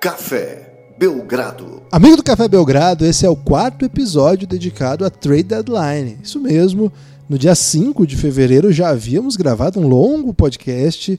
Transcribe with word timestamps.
Café 0.00 0.94
Belgrado. 0.96 1.82
Amigo 1.90 2.18
do 2.18 2.22
Café 2.22 2.46
Belgrado, 2.46 3.04
esse 3.04 3.26
é 3.26 3.28
o 3.28 3.34
quarto 3.34 3.84
episódio 3.84 4.46
dedicado 4.46 5.04
a 5.04 5.10
Trade 5.10 5.42
Deadline. 5.42 6.18
Isso 6.22 6.38
mesmo, 6.38 6.92
no 7.28 7.36
dia 7.36 7.52
5 7.52 8.06
de 8.06 8.16
fevereiro 8.16 8.72
já 8.72 8.90
havíamos 8.90 9.34
gravado 9.34 9.80
um 9.80 9.88
longo 9.88 10.32
podcast 10.32 11.18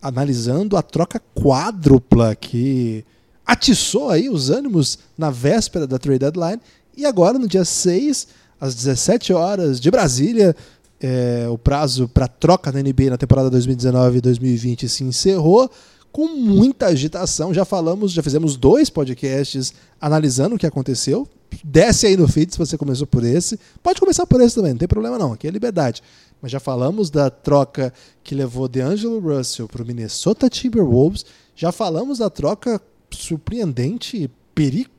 analisando 0.00 0.74
a 0.74 0.80
troca 0.80 1.20
quádrupla 1.34 2.34
que 2.34 3.04
atiçou 3.44 4.08
aí 4.08 4.30
os 4.30 4.48
ânimos 4.48 4.98
na 5.18 5.28
véspera 5.28 5.86
da 5.86 5.98
Trade 5.98 6.20
Deadline. 6.20 6.62
E 6.96 7.04
agora, 7.04 7.38
no 7.38 7.46
dia 7.46 7.64
6, 7.64 8.28
às 8.58 8.74
17 8.74 9.34
horas 9.34 9.78
de 9.78 9.90
Brasília, 9.90 10.56
é, 10.98 11.46
o 11.50 11.58
prazo 11.58 12.08
para 12.08 12.26
troca 12.26 12.72
da 12.72 12.82
NBA 12.82 13.10
na 13.10 13.18
temporada 13.18 13.50
2019 13.50 14.16
e 14.16 14.20
2020 14.22 14.88
se 14.88 15.04
encerrou 15.04 15.70
com 16.14 16.28
muita 16.28 16.86
agitação. 16.86 17.52
Já 17.52 17.64
falamos, 17.64 18.12
já 18.12 18.22
fizemos 18.22 18.56
dois 18.56 18.88
podcasts 18.88 19.74
analisando 20.00 20.54
o 20.54 20.58
que 20.58 20.64
aconteceu. 20.64 21.26
Desce 21.64 22.06
aí 22.06 22.16
no 22.16 22.28
feed 22.28 22.52
se 22.52 22.58
você 22.58 22.78
começou 22.78 23.04
por 23.04 23.24
esse. 23.24 23.58
Pode 23.82 23.98
começar 23.98 24.24
por 24.24 24.40
esse 24.40 24.54
também, 24.54 24.70
não 24.70 24.78
tem 24.78 24.86
problema 24.86 25.18
não, 25.18 25.32
aqui 25.32 25.48
é 25.48 25.50
liberdade. 25.50 26.04
Mas 26.40 26.52
já 26.52 26.60
falamos 26.60 27.10
da 27.10 27.30
troca 27.30 27.92
que 28.22 28.32
levou 28.32 28.68
DeAngelo 28.68 29.18
Russell 29.18 29.66
para 29.66 29.82
o 29.82 29.84
Minnesota 29.84 30.48
Timberwolves. 30.48 31.26
Já 31.56 31.72
falamos 31.72 32.18
da 32.18 32.30
troca 32.30 32.80
surpreendente, 33.10 34.30
perigo. 34.54 34.90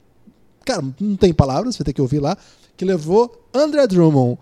Cara, 0.66 0.84
não 1.00 1.16
tem 1.16 1.34
palavras, 1.34 1.78
vai 1.78 1.86
ter 1.86 1.94
que 1.94 2.02
ouvir 2.02 2.20
lá. 2.20 2.38
Que 2.76 2.84
levou 2.84 3.48
André 3.54 3.88
Drummond 3.88 4.38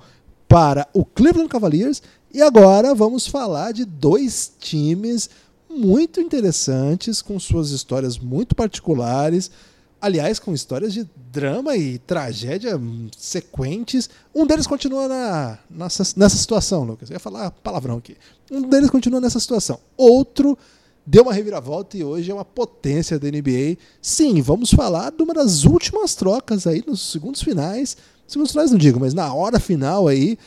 para 0.47 0.87
o 0.91 1.05
Cleveland 1.05 1.49
Cavaliers. 1.49 2.01
E 2.33 2.41
agora 2.41 2.95
vamos 2.95 3.27
falar 3.27 3.73
de 3.73 3.85
dois 3.85 4.51
times 4.59 5.29
muito 5.73 6.21
interessantes, 6.21 7.21
com 7.21 7.39
suas 7.39 7.71
histórias 7.71 8.17
muito 8.17 8.55
particulares. 8.55 9.51
Aliás, 9.99 10.37
com 10.37 10.53
histórias 10.53 10.93
de 10.93 11.09
drama 11.31 11.77
e 11.77 11.97
tragédia 11.97 12.79
sequentes. 13.17 14.09
Um 14.35 14.45
deles 14.45 14.67
continua 14.67 15.07
na, 15.07 15.59
nessa, 15.69 16.03
nessa 16.17 16.37
situação, 16.37 16.83
Lucas. 16.83 17.09
Eu 17.09 17.15
ia 17.15 17.19
falar 17.19 17.51
palavrão 17.51 17.97
aqui. 17.97 18.17
Um 18.51 18.61
deles 18.61 18.89
continua 18.89 19.21
nessa 19.21 19.39
situação. 19.39 19.79
Outro 19.95 20.57
deu 21.05 21.23
uma 21.23 21.33
reviravolta 21.33 21.97
e 21.97 22.03
hoje 22.03 22.31
é 22.31 22.33
uma 22.33 22.45
potência 22.45 23.17
da 23.17 23.27
NBA. 23.29 23.77
Sim, 24.01 24.41
vamos 24.41 24.71
falar 24.71 25.11
de 25.11 25.23
uma 25.23 25.33
das 25.33 25.63
últimas 25.63 26.15
trocas 26.15 26.67
aí 26.67 26.83
nos 26.85 27.11
segundos 27.11 27.41
finais. 27.41 27.97
Segundos 28.27 28.51
finais 28.51 28.71
não 28.71 28.77
digo, 28.77 28.99
mas 28.99 29.13
na 29.13 29.33
hora 29.33 29.59
final 29.59 30.07
aí, 30.07 30.37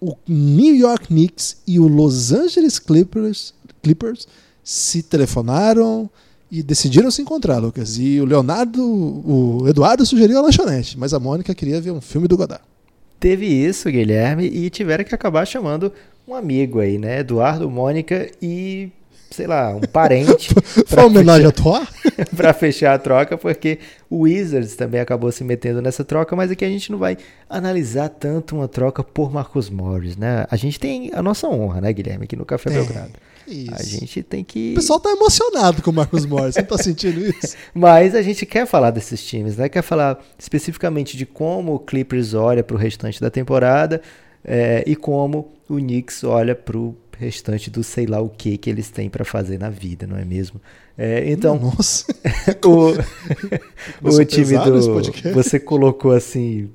o 0.00 0.16
New 0.28 0.74
York 0.74 1.06
Knicks 1.08 1.58
e 1.66 1.78
o 1.78 1.88
Los 1.88 2.32
Angeles 2.32 2.78
Clippers 2.78 3.54
Clippers 3.84 4.26
se 4.62 5.02
telefonaram 5.02 6.10
e 6.50 6.62
decidiram 6.62 7.10
se 7.10 7.20
encontrar, 7.20 7.58
Lucas. 7.58 7.98
E 7.98 8.20
o 8.20 8.24
Leonardo, 8.24 8.82
o 8.82 9.68
Eduardo 9.68 10.06
sugeriu 10.06 10.38
a 10.38 10.42
lanchonete, 10.42 10.98
mas 10.98 11.12
a 11.12 11.20
Mônica 11.20 11.54
queria 11.54 11.80
ver 11.80 11.90
um 11.90 12.00
filme 12.00 12.26
do 12.26 12.36
Godard. 12.36 12.64
Teve 13.20 13.46
isso, 13.46 13.90
Guilherme, 13.90 14.46
e 14.46 14.68
tiveram 14.70 15.04
que 15.04 15.14
acabar 15.14 15.46
chamando 15.46 15.92
um 16.26 16.34
amigo 16.34 16.80
aí, 16.80 16.98
né? 16.98 17.20
Eduardo, 17.20 17.70
Mônica 17.70 18.30
e 18.40 18.90
sei 19.34 19.46
lá, 19.48 19.74
um 19.74 19.80
parente. 19.80 20.54
Foi 20.86 21.04
homenagem 21.04 21.46
a 21.46 21.50
Thor? 21.50 21.84
para 22.36 22.52
fechar 22.54 22.94
a 22.94 22.98
troca, 22.98 23.36
porque 23.36 23.80
o 24.08 24.20
Wizards 24.20 24.76
também 24.76 25.00
acabou 25.00 25.32
se 25.32 25.42
metendo 25.42 25.82
nessa 25.82 26.04
troca, 26.04 26.36
mas 26.36 26.50
aqui 26.50 26.64
a 26.64 26.68
gente 26.68 26.92
não 26.92 26.98
vai 26.98 27.18
analisar 27.50 28.08
tanto 28.08 28.54
uma 28.54 28.68
troca 28.68 29.02
por 29.02 29.32
Marcos 29.32 29.68
Morris, 29.68 30.16
né? 30.16 30.46
A 30.48 30.56
gente 30.56 30.78
tem 30.78 31.10
a 31.12 31.22
nossa 31.22 31.48
honra, 31.48 31.80
né, 31.80 31.92
Guilherme, 31.92 32.24
aqui 32.24 32.36
no 32.36 32.44
Café 32.44 32.70
é. 32.70 32.74
Belgrado. 32.74 33.12
Isso. 33.46 33.74
A 33.74 33.82
gente 33.82 34.22
tem 34.22 34.42
que. 34.42 34.72
O 34.72 34.74
pessoal 34.76 35.00
tá 35.00 35.10
emocionado 35.10 35.82
com 35.82 35.90
o 35.90 35.94
Marcos 35.94 36.24
Morris, 36.24 36.54
você 36.54 36.62
tá 36.62 36.78
sentindo 36.78 37.20
isso? 37.26 37.56
Mas 37.74 38.14
a 38.14 38.22
gente 38.22 38.46
quer 38.46 38.66
falar 38.66 38.90
desses 38.90 39.24
times, 39.24 39.56
né? 39.56 39.68
Quer 39.68 39.82
falar 39.82 40.22
especificamente 40.38 41.16
de 41.16 41.26
como 41.26 41.74
o 41.74 41.78
Clippers 41.78 42.34
olha 42.34 42.62
para 42.62 42.76
o 42.76 42.78
restante 42.78 43.20
da 43.20 43.30
temporada 43.30 44.00
é, 44.44 44.82
e 44.86 44.94
como 44.96 45.52
o 45.68 45.76
Knicks 45.76 46.24
olha 46.24 46.54
para 46.54 46.76
o 46.76 46.96
restante 47.18 47.70
do 47.70 47.82
sei 47.82 48.06
lá 48.06 48.20
o 48.20 48.28
que 48.28 48.58
que 48.58 48.68
eles 48.68 48.90
têm 48.90 49.08
para 49.08 49.24
fazer 49.24 49.58
na 49.58 49.70
vida, 49.70 50.06
não 50.06 50.16
é 50.16 50.24
mesmo? 50.24 50.60
É, 50.96 51.30
então, 51.30 51.58
Nossa. 51.58 52.06
o, 52.64 54.08
o 54.08 54.24
time 54.24 54.58
do 54.58 55.32
você 55.32 55.58
colocou 55.58 56.12
assim 56.12 56.70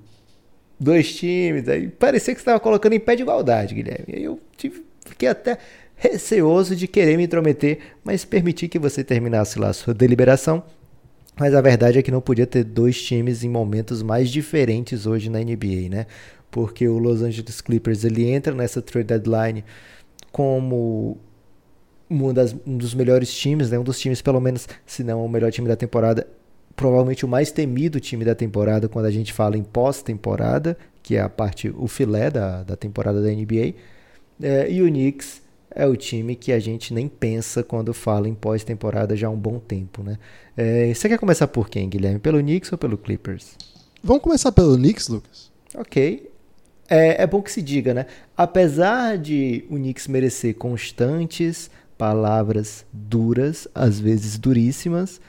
dois 0.79 1.13
times, 1.13 1.67
aí 1.67 1.87
parecia 1.87 2.33
que 2.33 2.39
estava 2.39 2.59
colocando 2.59 2.93
em 2.93 2.99
pé 2.99 3.15
de 3.15 3.23
igualdade, 3.23 3.75
Guilherme. 3.75 4.13
Aí 4.15 4.23
eu 4.23 4.39
tive, 4.55 4.83
fiquei 5.05 5.27
até 5.27 5.57
receoso 5.99 6.75
de 6.75 6.87
querer 6.87 7.17
me 7.17 7.25
intrometer, 7.25 7.79
mas 8.03 8.23
permiti 8.23 8.69
que 8.69 8.79
você 8.79 9.03
terminasse 9.03 9.59
lá 9.59 9.69
a 9.69 9.73
sua 9.73 9.93
deliberação. 9.93 10.63
Mas 11.37 11.53
a 11.53 11.61
verdade 11.61 11.99
é 11.99 12.01
que 12.01 12.11
não 12.11 12.21
podia 12.21 12.47
ter 12.47 12.63
dois 12.63 13.01
times 13.01 13.43
em 13.43 13.49
momentos 13.49 14.01
mais 14.01 14.29
diferentes 14.29 15.05
hoje 15.05 15.29
na 15.29 15.39
NBA, 15.39 15.89
né? 15.89 16.05
Porque 16.49 16.87
o 16.87 16.97
Los 16.97 17.21
Angeles 17.21 17.61
Clippers 17.61 18.03
ele 18.03 18.29
entra 18.29 18.53
nessa 18.53 18.81
trade 18.81 19.07
deadline 19.07 19.63
como 20.31 21.17
um, 22.09 22.33
das, 22.33 22.55
um 22.65 22.77
dos 22.77 22.93
melhores 22.93 23.33
times, 23.33 23.69
né? 23.69 23.77
um 23.77 23.83
dos 23.83 23.99
times, 23.99 24.21
pelo 24.21 24.39
menos, 24.39 24.67
se 24.85 25.03
não 25.03 25.23
o 25.23 25.29
melhor 25.29 25.51
time 25.51 25.67
da 25.67 25.75
temporada, 25.75 26.25
provavelmente 26.75 27.25
o 27.25 27.27
mais 27.27 27.51
temido 27.51 27.99
time 27.99 28.25
da 28.25 28.33
temporada 28.33 28.89
quando 28.89 29.05
a 29.05 29.11
gente 29.11 29.31
fala 29.31 29.57
em 29.57 29.63
pós-temporada, 29.63 30.77
que 31.03 31.15
é 31.15 31.21
a 31.21 31.29
parte, 31.29 31.69
o 31.69 31.87
filé 31.87 32.29
da, 32.29 32.63
da 32.63 32.75
temporada 32.75 33.21
da 33.21 33.29
NBA. 33.29 33.75
É, 34.41 34.71
e 34.71 34.81
o 34.81 34.87
Knicks 34.87 35.41
é 35.71 35.85
o 35.85 35.95
time 35.95 36.35
que 36.35 36.51
a 36.51 36.59
gente 36.59 36.93
nem 36.93 37.07
pensa 37.07 37.63
quando 37.63 37.93
fala 37.93 38.27
em 38.27 38.33
pós-temporada 38.33 39.15
já 39.15 39.27
há 39.27 39.29
um 39.29 39.37
bom 39.37 39.59
tempo, 39.59 40.03
né? 40.03 40.17
É, 40.57 40.93
você 40.93 41.07
quer 41.07 41.17
começar 41.17 41.47
por 41.47 41.69
quem, 41.69 41.87
Guilherme? 41.87 42.19
Pelo 42.19 42.39
Knicks 42.39 42.71
ou 42.71 42.77
pelo 42.77 42.97
Clippers? 42.97 43.55
Vamos 44.03 44.23
começar 44.23 44.51
pelo 44.51 44.75
Knicks, 44.75 45.07
Lucas? 45.07 45.51
Ok. 45.75 46.29
É, 46.89 47.23
é 47.23 47.27
bom 47.27 47.41
que 47.41 47.51
se 47.51 47.61
diga, 47.61 47.93
né? 47.93 48.07
Apesar 48.35 49.17
de 49.17 49.65
o 49.69 49.75
Knicks 49.75 50.07
merecer 50.07 50.55
constantes 50.55 51.69
palavras 51.97 52.85
duras, 52.91 53.67
às 53.75 53.99
vezes 53.99 54.37
duríssimas, 54.37 55.21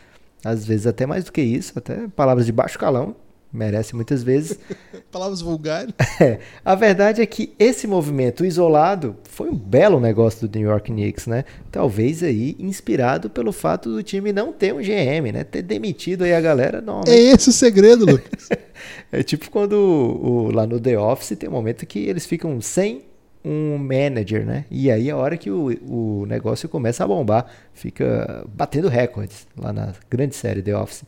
às 0.45 0.65
vezes 0.65 0.87
até 0.87 1.05
mais 1.05 1.25
do 1.25 1.33
que 1.33 1.43
isso, 1.43 1.73
até 1.77 2.09
palavras 2.09 2.47
de 2.47 2.53
baixo 2.53 2.79
calão, 2.79 3.15
merece 3.53 3.95
muitas 3.95 4.23
vezes. 4.23 4.59
Palavras 5.11 5.41
vulgares. 5.41 5.93
É, 6.21 6.39
a 6.63 6.75
verdade 6.75 7.23
é 7.23 7.27
que 7.27 7.55
esse 7.59 7.87
movimento 7.87 8.45
isolado 8.45 9.17
foi 9.25 9.49
um 9.49 9.57
belo 9.57 9.99
negócio 9.99 10.47
do 10.47 10.59
New 10.59 10.69
York 10.69 10.93
Knicks, 10.93 11.27
né? 11.27 11.47
Talvez 11.73 12.23
aí 12.23 12.55
inspirado 12.59 13.31
pelo 13.31 13.53
fato 13.53 13.91
do 13.91 14.03
time 14.03 14.35
não 14.35 14.53
ter 14.53 14.75
um 14.75 14.83
GM, 14.83 15.33
né? 15.33 15.43
Ter 15.45 15.63
demitido 15.63 16.25
aí 16.25 16.35
a 16.35 16.41
galera. 16.41 16.83
Não, 16.83 17.01
é 17.07 17.17
esse 17.17 17.49
o 17.49 17.53
segredo, 17.53 18.05
Lucas. 18.05 18.51
é 19.11 19.23
tipo 19.23 19.51
quando 19.51 19.73
o, 19.73 20.51
lá 20.53 20.67
no 20.67 20.79
The 20.79 20.99
Office 20.99 21.39
tem 21.39 21.49
um 21.49 21.53
momento 21.53 21.87
que 21.87 22.01
eles 22.01 22.27
ficam 22.27 22.61
sem 22.61 23.05
um 23.43 23.79
manager, 23.79 24.45
né? 24.45 24.67
E 24.71 24.91
aí 24.91 25.09
é 25.09 25.13
a 25.13 25.17
hora 25.17 25.39
que 25.39 25.51
o, 25.51 25.71
o 25.89 26.27
negócio 26.27 26.69
começa 26.69 27.03
a 27.03 27.09
bombar, 27.09 27.47
fica 27.73 28.45
batendo 28.53 28.89
recordes 28.89 29.47
lá 29.57 29.73
na 29.73 29.95
grande 30.11 30.35
série 30.37 30.61
The 30.61 30.77
Office. 30.77 31.05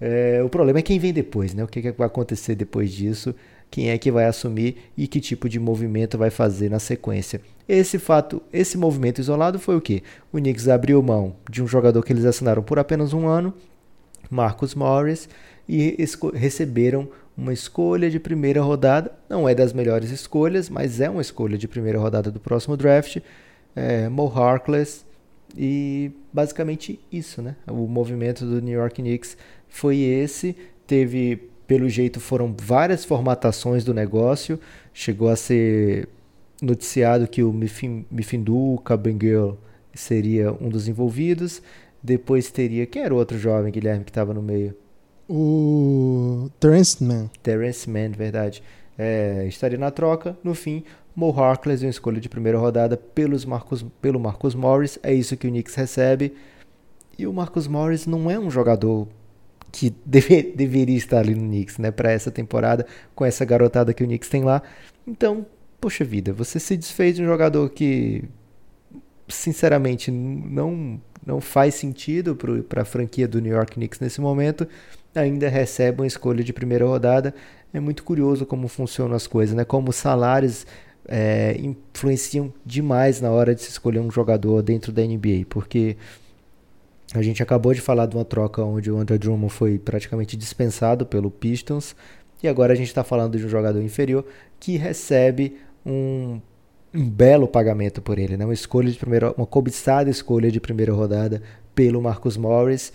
É, 0.00 0.42
o 0.42 0.48
problema 0.48 0.78
é 0.78 0.82
quem 0.82 0.98
vem 0.98 1.12
depois, 1.12 1.54
né? 1.54 1.64
O 1.64 1.68
que, 1.68 1.80
que 1.80 1.92
vai 1.92 2.06
acontecer 2.06 2.54
depois 2.54 2.92
disso, 2.92 3.34
quem 3.70 3.90
é 3.90 3.98
que 3.98 4.10
vai 4.10 4.26
assumir 4.26 4.76
e 4.96 5.06
que 5.06 5.20
tipo 5.20 5.48
de 5.48 5.58
movimento 5.58 6.18
vai 6.18 6.30
fazer 6.30 6.70
na 6.70 6.78
sequência. 6.78 7.40
Esse 7.68 7.98
fato, 7.98 8.42
esse 8.52 8.78
movimento 8.78 9.20
isolado 9.20 9.58
foi 9.58 9.76
o 9.76 9.80
que? 9.80 10.02
O 10.32 10.38
Knicks 10.38 10.68
abriu 10.68 11.02
mão 11.02 11.36
de 11.50 11.62
um 11.62 11.66
jogador 11.66 12.02
que 12.02 12.12
eles 12.12 12.24
assinaram 12.24 12.62
por 12.62 12.78
apenas 12.78 13.12
um 13.12 13.26
ano, 13.26 13.52
Marcus 14.30 14.74
Morris, 14.74 15.28
e 15.68 15.96
receberam 16.34 17.08
uma 17.36 17.52
escolha 17.52 18.08
de 18.08 18.20
primeira 18.20 18.62
rodada. 18.62 19.12
Não 19.28 19.48
é 19.48 19.54
das 19.54 19.72
melhores 19.72 20.10
escolhas, 20.10 20.70
mas 20.70 21.00
é 21.00 21.10
uma 21.10 21.20
escolha 21.20 21.58
de 21.58 21.66
primeira 21.66 21.98
rodada 21.98 22.30
do 22.30 22.40
próximo 22.40 22.76
draft. 22.76 23.18
É, 23.74 24.08
Mo 24.08 24.26
Harkless. 24.26 25.04
E 25.56 26.10
basicamente 26.32 27.00
isso, 27.10 27.40
né? 27.40 27.56
O 27.66 27.86
movimento 27.86 28.44
do 28.44 28.60
New 28.60 28.74
York 28.78 29.00
Knicks 29.00 29.36
foi 29.68 29.98
esse. 29.98 30.56
Teve, 30.86 31.50
pelo 31.66 31.88
jeito, 31.88 32.20
foram 32.20 32.54
várias 32.58 33.04
formatações 33.04 33.84
do 33.84 33.92
negócio. 33.92 34.58
Chegou 34.92 35.28
a 35.28 35.36
ser 35.36 36.08
noticiado 36.62 37.28
que 37.28 37.42
o 37.42 37.52
Mifindu 37.52 38.80
Cabengel 38.84 39.58
seria 39.94 40.52
um 40.52 40.68
dos 40.68 40.88
envolvidos. 40.88 41.62
Depois 42.02 42.50
teria. 42.50 42.86
Quem 42.86 43.02
era 43.02 43.14
o 43.14 43.16
outro 43.18 43.38
jovem, 43.38 43.72
Guilherme, 43.72 44.04
que 44.04 44.10
estava 44.10 44.32
no 44.32 44.42
meio? 44.42 44.74
O 45.28 46.48
Terence 46.60 47.02
Mann. 47.02 47.28
Terence 47.42 47.90
Mann, 47.90 48.12
verdade. 48.12 48.62
É, 48.96 49.44
estaria 49.48 49.78
na 49.78 49.90
troca. 49.90 50.38
No 50.42 50.54
fim, 50.54 50.84
Mo 51.14 51.30
Harkless, 51.30 51.84
uma 51.84 51.90
escolha 51.90 52.20
de 52.20 52.28
primeira 52.28 52.58
rodada 52.58 52.96
pelos 52.96 53.44
Marcos, 53.44 53.84
pelo 54.00 54.20
Marcus 54.20 54.54
Morris. 54.54 54.98
É 55.02 55.12
isso 55.12 55.36
que 55.36 55.46
o 55.46 55.50
Knicks 55.50 55.74
recebe. 55.74 56.34
E 57.18 57.26
o 57.26 57.32
Marcus 57.32 57.66
Morris 57.66 58.06
não 58.06 58.30
é 58.30 58.38
um 58.38 58.50
jogador 58.50 59.08
que 59.76 59.94
deve, 60.06 60.54
deveria 60.56 60.96
estar 60.96 61.18
ali 61.18 61.34
no 61.34 61.42
Knicks, 61.42 61.76
né, 61.76 61.90
para 61.90 62.10
essa 62.10 62.30
temporada, 62.30 62.86
com 63.14 63.26
essa 63.26 63.44
garotada 63.44 63.92
que 63.92 64.02
o 64.02 64.06
Knicks 64.06 64.30
tem 64.30 64.42
lá. 64.42 64.62
Então, 65.06 65.44
poxa 65.78 66.02
vida, 66.02 66.32
você 66.32 66.58
se 66.58 66.76
desfez 66.76 67.16
de 67.16 67.22
um 67.22 67.26
jogador 67.26 67.68
que, 67.68 68.24
sinceramente, 69.28 70.10
não 70.10 71.00
não 71.26 71.40
faz 71.40 71.74
sentido 71.74 72.38
para 72.68 72.82
a 72.82 72.84
franquia 72.84 73.26
do 73.26 73.40
New 73.40 73.52
York 73.52 73.74
Knicks 73.74 73.98
nesse 73.98 74.20
momento, 74.20 74.64
ainda 75.12 75.48
recebe 75.48 76.02
uma 76.02 76.06
escolha 76.06 76.44
de 76.44 76.52
primeira 76.52 76.86
rodada. 76.86 77.34
É 77.74 77.80
muito 77.80 78.04
curioso 78.04 78.46
como 78.46 78.68
funcionam 78.68 79.16
as 79.16 79.26
coisas, 79.26 79.52
né? 79.56 79.64
Como 79.64 79.90
os 79.90 79.96
salários 79.96 80.64
é, 81.08 81.56
influenciam 81.58 82.54
demais 82.64 83.20
na 83.20 83.32
hora 83.32 83.56
de 83.56 83.62
se 83.62 83.70
escolher 83.70 83.98
um 83.98 84.10
jogador 84.10 84.62
dentro 84.62 84.92
da 84.92 85.02
NBA, 85.02 85.46
porque 85.48 85.96
a 87.14 87.22
gente 87.22 87.42
acabou 87.42 87.72
de 87.72 87.80
falar 87.80 88.06
de 88.06 88.16
uma 88.16 88.24
troca 88.24 88.62
onde 88.62 88.90
o 88.90 88.98
Andrew 88.98 89.18
Drummond 89.18 89.52
foi 89.52 89.78
praticamente 89.78 90.36
dispensado 90.36 91.06
pelo 91.06 91.30
Pistons, 91.30 91.94
e 92.42 92.48
agora 92.48 92.72
a 92.72 92.76
gente 92.76 92.88
está 92.88 93.02
falando 93.02 93.38
de 93.38 93.44
um 93.44 93.48
jogador 93.48 93.82
inferior 93.82 94.24
que 94.58 94.76
recebe 94.76 95.56
um 95.84 96.40
um 96.96 97.08
belo 97.08 97.46
pagamento 97.46 98.00
por 98.00 98.18
ele, 98.18 98.36
né? 98.36 98.44
Uma 98.44 98.54
escolha 98.54 98.90
de 98.90 98.98
primeira, 98.98 99.32
uma 99.32 99.46
cobiçada 99.46 100.08
escolha 100.08 100.50
de 100.50 100.58
primeira 100.58 100.92
rodada 100.92 101.42
pelo 101.74 102.00
Marcus 102.00 102.36
Morris. 102.36 102.92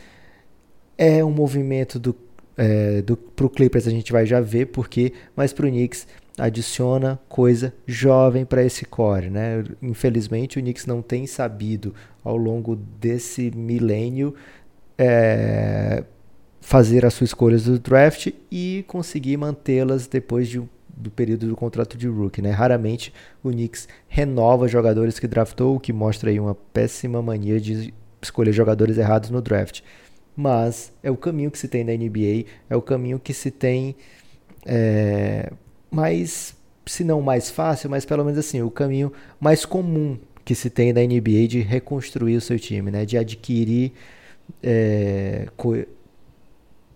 É 0.97 1.23
um 1.23 1.31
movimento 1.31 1.99
do, 1.99 2.15
é, 2.57 3.01
do 3.01 3.15
pro 3.15 3.49
Clippers 3.49 3.87
a 3.87 3.91
gente 3.91 4.11
vai 4.11 4.25
já 4.25 4.41
ver 4.41 4.67
porque, 4.67 5.13
mas 5.35 5.53
pro 5.53 5.67
Knicks 5.67 6.07
adiciona 6.41 7.19
coisa 7.29 7.71
jovem 7.85 8.43
para 8.43 8.63
esse 8.63 8.83
core, 8.83 9.29
né? 9.29 9.63
Infelizmente 9.79 10.57
o 10.57 10.61
Knicks 10.61 10.87
não 10.87 11.01
tem 11.01 11.27
sabido 11.27 11.93
ao 12.23 12.35
longo 12.35 12.75
desse 12.75 13.51
milênio 13.51 14.33
é, 14.97 16.03
fazer 16.59 17.05
as 17.05 17.13
suas 17.13 17.29
escolhas 17.29 17.65
do 17.65 17.77
draft 17.77 18.33
e 18.51 18.83
conseguir 18.87 19.37
mantê-las 19.37 20.07
depois 20.07 20.47
de 20.47 20.61
do 20.97 21.09
período 21.09 21.47
do 21.47 21.55
contrato 21.55 21.97
de 21.97 22.07
rookie, 22.07 22.41
né? 22.41 22.51
Raramente 22.51 23.13
o 23.43 23.49
Knicks 23.49 23.87
renova 24.07 24.67
jogadores 24.67 25.17
que 25.17 25.27
draftou, 25.27 25.75
o 25.75 25.79
que 25.79 25.91
mostra 25.91 26.29
aí 26.29 26.39
uma 26.39 26.53
péssima 26.53 27.21
mania 27.21 27.59
de 27.59 27.91
escolher 28.21 28.51
jogadores 28.51 28.97
errados 28.97 29.29
no 29.31 29.41
draft. 29.41 29.81
Mas 30.35 30.93
é 31.01 31.09
o 31.09 31.17
caminho 31.17 31.49
que 31.49 31.57
se 31.57 31.67
tem 31.67 31.83
na 31.83 31.93
NBA, 31.93 32.45
é 32.69 32.75
o 32.75 32.81
caminho 32.81 33.19
que 33.19 33.33
se 33.33 33.49
tem 33.49 33.95
é, 34.65 35.51
mais, 35.91 36.55
se 36.85 37.03
não 37.03 37.21
mais 37.21 37.49
fácil, 37.49 37.89
mas 37.89 38.05
pelo 38.05 38.23
menos 38.23 38.39
assim, 38.39 38.61
o 38.61 38.71
caminho 38.71 39.11
mais 39.39 39.65
comum 39.65 40.17
que 40.43 40.55
se 40.55 40.69
tem 40.69 40.91
na 40.93 41.01
NBA 41.01 41.47
de 41.47 41.59
reconstruir 41.59 42.35
o 42.37 42.41
seu 42.41 42.57
time, 42.57 42.89
né? 42.89 43.05
De 43.05 43.17
adquirir 43.17 43.91
é, 44.63 45.47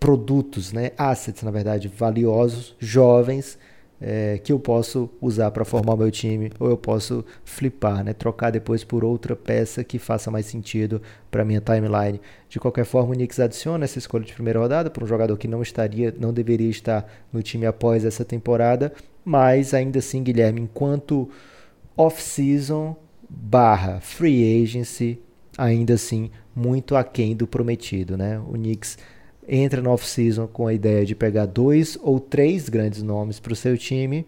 produtos, 0.00 0.72
né? 0.72 0.90
Assets, 0.96 1.42
na 1.42 1.50
verdade, 1.50 1.88
valiosos, 1.88 2.74
jovens, 2.78 3.58
é, 4.00 4.38
que 4.38 4.52
eu 4.52 4.58
posso 4.58 5.10
usar 5.20 5.50
para 5.50 5.64
formar 5.64 5.96
meu 5.96 6.10
time, 6.10 6.50
ou 6.58 6.68
eu 6.68 6.76
posso 6.76 7.24
flipar, 7.44 8.04
né? 8.04 8.12
trocar 8.12 8.50
depois 8.50 8.84
por 8.84 9.04
outra 9.04 9.34
peça 9.34 9.82
que 9.82 9.98
faça 9.98 10.30
mais 10.30 10.46
sentido 10.46 11.00
para 11.30 11.44
minha 11.44 11.60
timeline. 11.60 12.20
De 12.48 12.60
qualquer 12.60 12.84
forma, 12.84 13.12
o 13.12 13.14
Knicks 13.14 13.40
adiciona 13.40 13.84
essa 13.84 13.98
escolha 13.98 14.24
de 14.24 14.32
primeira 14.32 14.58
rodada 14.58 14.90
para 14.90 15.04
um 15.04 15.06
jogador 15.06 15.36
que 15.36 15.48
não 15.48 15.62
estaria, 15.62 16.14
não 16.18 16.32
deveria 16.32 16.70
estar 16.70 17.06
no 17.32 17.42
time 17.42 17.66
após 17.66 18.04
essa 18.04 18.24
temporada, 18.24 18.92
mas 19.24 19.74
ainda 19.74 19.98
assim, 19.98 20.22
Guilherme, 20.22 20.60
enquanto 20.60 21.28
off-season 21.96 22.94
barra 23.28 24.00
free 24.00 24.62
agency, 24.62 25.18
ainda 25.56 25.94
assim 25.94 26.30
muito 26.54 26.94
aquém 26.94 27.34
do 27.34 27.46
prometido, 27.46 28.16
né? 28.16 28.38
O 28.38 28.52
Knicks 28.52 28.98
entra 29.48 29.80
no 29.80 29.90
off-season 29.90 30.46
com 30.46 30.66
a 30.66 30.74
ideia 30.74 31.04
de 31.04 31.14
pegar 31.14 31.46
dois 31.46 31.98
ou 32.02 32.18
três 32.18 32.68
grandes 32.68 33.02
nomes 33.02 33.38
para 33.38 33.52
o 33.52 33.56
seu 33.56 33.76
time, 33.76 34.26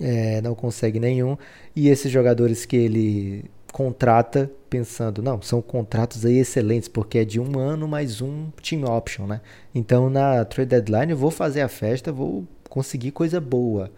é, 0.00 0.40
não 0.40 0.54
consegue 0.54 0.98
nenhum, 1.00 1.36
e 1.74 1.88
esses 1.88 2.10
jogadores 2.10 2.64
que 2.64 2.76
ele 2.76 3.44
contrata 3.72 4.50
pensando, 4.70 5.20
não, 5.20 5.42
são 5.42 5.60
contratos 5.60 6.24
aí 6.24 6.38
excelentes, 6.38 6.88
porque 6.88 7.18
é 7.18 7.24
de 7.24 7.40
um 7.40 7.58
ano 7.58 7.88
mais 7.88 8.20
um 8.20 8.50
team 8.62 8.84
option, 8.84 9.26
né? 9.26 9.40
Então 9.74 10.08
na 10.08 10.44
trade 10.44 10.70
deadline 10.70 11.10
eu 11.10 11.18
vou 11.18 11.30
fazer 11.30 11.60
a 11.60 11.68
festa, 11.68 12.12
vou 12.12 12.46
conseguir 12.68 13.10
coisa 13.10 13.40
boa. 13.40 13.90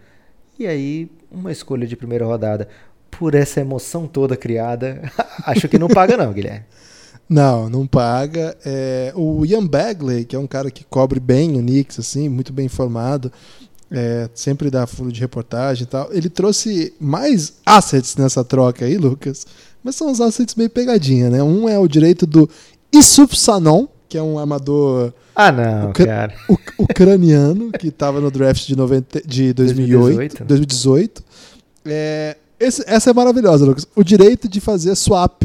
E 0.57 0.65
aí, 0.65 1.11
uma 1.31 1.51
escolha 1.51 1.85
de 1.85 1.95
primeira 1.95 2.25
rodada, 2.25 2.67
por 3.11 3.35
essa 3.35 3.61
emoção 3.61 4.07
toda 4.07 4.35
criada, 4.35 5.01
acho 5.45 5.69
que 5.69 5.77
não 5.77 5.87
paga 5.87 6.17
não, 6.17 6.33
Guilherme. 6.33 6.65
Não, 7.29 7.69
não 7.69 7.85
paga. 7.85 8.55
É, 8.65 9.11
o 9.15 9.45
Ian 9.45 9.65
Bagley, 9.65 10.25
que 10.25 10.35
é 10.35 10.39
um 10.39 10.47
cara 10.47 10.71
que 10.71 10.85
cobre 10.85 11.19
bem 11.19 11.57
o 11.57 11.61
Knicks, 11.61 11.99
assim, 11.99 12.29
muito 12.29 12.53
bem 12.53 12.65
informado, 12.65 13.31
é, 13.91 14.29
sempre 14.33 14.69
dá 14.69 14.87
fundo 14.87 15.11
de 15.11 15.19
reportagem 15.19 15.83
e 15.83 15.87
tal. 15.87 16.09
Ele 16.11 16.29
trouxe 16.29 16.93
mais 16.99 17.55
assets 17.65 18.15
nessa 18.15 18.43
troca 18.43 18.85
aí, 18.85 18.97
Lucas, 18.97 19.45
mas 19.83 19.95
são 19.95 20.09
uns 20.09 20.21
assets 20.21 20.55
meio 20.55 20.69
pegadinha, 20.69 21.29
né? 21.29 21.43
Um 21.43 21.67
é 21.67 21.77
o 21.77 21.87
direito 21.87 22.25
do 22.25 22.49
Isuf 22.91 23.37
Sanon, 23.37 23.87
que 24.07 24.17
é 24.17 24.21
um 24.21 24.39
amador 24.39 25.13
ah, 25.35 25.51
não, 25.51 25.91
cara. 25.93 26.33
ucraniano 26.79 27.71
que 27.71 27.89
estava 27.89 28.19
no 28.19 28.31
draft 28.31 28.65
de, 28.65 28.75
90, 28.75 29.21
de 29.25 29.53
2008, 29.53 30.43
2018. 30.43 30.45
2018. 30.45 31.23
É, 31.85 32.37
esse, 32.59 32.83
essa 32.87 33.09
é 33.09 33.13
maravilhosa, 33.13 33.65
Lucas. 33.65 33.85
O 33.95 34.03
direito 34.03 34.47
de 34.47 34.59
fazer 34.59 34.95
swap 34.95 35.43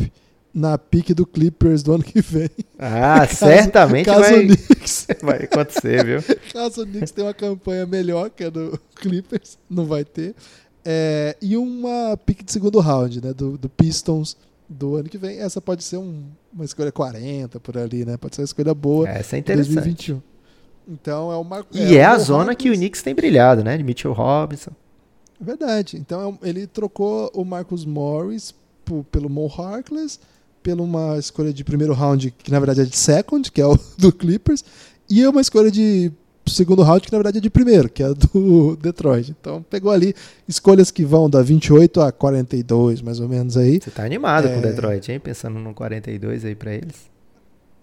na 0.54 0.76
pique 0.76 1.14
do 1.14 1.24
Clippers 1.24 1.82
do 1.82 1.94
ano 1.94 2.04
que 2.04 2.20
vem. 2.20 2.50
Ah, 2.78 3.20
caso, 3.26 3.36
certamente 3.36 4.06
caso 4.06 4.20
vai, 4.20 4.44
Knicks, 4.44 5.06
vai 5.22 5.44
acontecer, 5.44 6.04
viu? 6.04 6.36
caso 6.52 6.82
o 6.82 6.86
Knicks 6.86 7.10
tenha 7.10 7.26
uma 7.26 7.34
campanha 7.34 7.86
melhor 7.86 8.30
que 8.30 8.44
a 8.44 8.50
do 8.50 8.78
Clippers, 8.96 9.58
não 9.68 9.86
vai 9.86 10.04
ter. 10.04 10.34
É, 10.84 11.36
e 11.40 11.56
uma 11.56 12.16
pique 12.16 12.44
de 12.44 12.52
segundo 12.52 12.80
round, 12.80 13.22
né? 13.22 13.32
Do, 13.32 13.56
do, 13.56 13.68
Pistons 13.68 14.36
do 14.68 14.96
ano 14.96 15.08
que 15.08 15.16
vem. 15.16 15.38
Essa 15.38 15.60
pode 15.60 15.84
ser 15.84 15.96
um, 15.96 16.24
uma 16.52 16.64
escolha 16.64 16.90
40 16.90 17.60
por 17.60 17.78
ali, 17.78 18.04
né? 18.04 18.16
Pode 18.16 18.34
ser 18.34 18.42
uma 18.42 18.46
escolha 18.46 18.74
boa. 18.74 19.08
Essa 19.08 19.36
é 19.36 19.38
interessante. 19.38 19.74
2021. 19.74 20.22
Então 20.88 21.30
é 21.30 21.36
uma. 21.36 21.64
E 21.72 21.96
é, 21.96 22.00
é 22.00 22.04
a 22.04 22.18
zona 22.18 22.54
que 22.54 22.68
o 22.68 22.74
Knicks 22.74 23.00
tem 23.00 23.14
brilhado, 23.14 23.62
né? 23.62 23.76
De 23.78 23.84
Mitchell 23.84 24.12
Robinson. 24.12 24.72
Verdade. 25.40 25.96
Então 25.96 26.38
é 26.42 26.48
ele 26.48 26.66
trocou 26.66 27.30
o 27.32 27.44
Marcus 27.44 27.84
Morris 27.84 28.52
pelo 29.12 29.30
Mo 29.30 29.46
Harkless 29.46 30.18
pela 30.62 30.82
uma 30.82 31.18
escolha 31.18 31.52
de 31.52 31.64
primeiro 31.64 31.92
round, 31.92 32.30
que 32.30 32.50
na 32.50 32.58
verdade 32.58 32.82
é 32.82 32.84
de 32.84 32.96
second, 32.96 33.50
que 33.50 33.60
é 33.60 33.66
o 33.66 33.78
do 33.98 34.12
Clippers, 34.12 34.64
e 35.08 35.26
uma 35.26 35.40
escolha 35.40 35.70
de 35.70 36.12
segundo 36.46 36.82
round, 36.82 37.06
que 37.06 37.12
na 37.12 37.18
verdade 37.18 37.38
é 37.38 37.40
de 37.40 37.50
primeiro, 37.50 37.88
que 37.88 38.02
é 38.02 38.12
do 38.14 38.76
Detroit. 38.80 39.34
Então 39.38 39.64
pegou 39.68 39.90
ali 39.90 40.14
escolhas 40.48 40.90
que 40.90 41.04
vão 41.04 41.28
da 41.28 41.42
28 41.42 42.00
a 42.00 42.12
42, 42.12 43.02
mais 43.02 43.20
ou 43.20 43.28
menos 43.28 43.56
aí. 43.56 43.80
Você 43.82 43.90
tá 43.90 44.04
animado 44.04 44.48
é... 44.48 44.52
com 44.52 44.58
o 44.58 44.62
Detroit, 44.62 45.12
hein? 45.12 45.20
Pensando 45.20 45.58
no 45.58 45.74
42 45.74 46.44
aí 46.44 46.54
para 46.54 46.74
eles. 46.74 47.12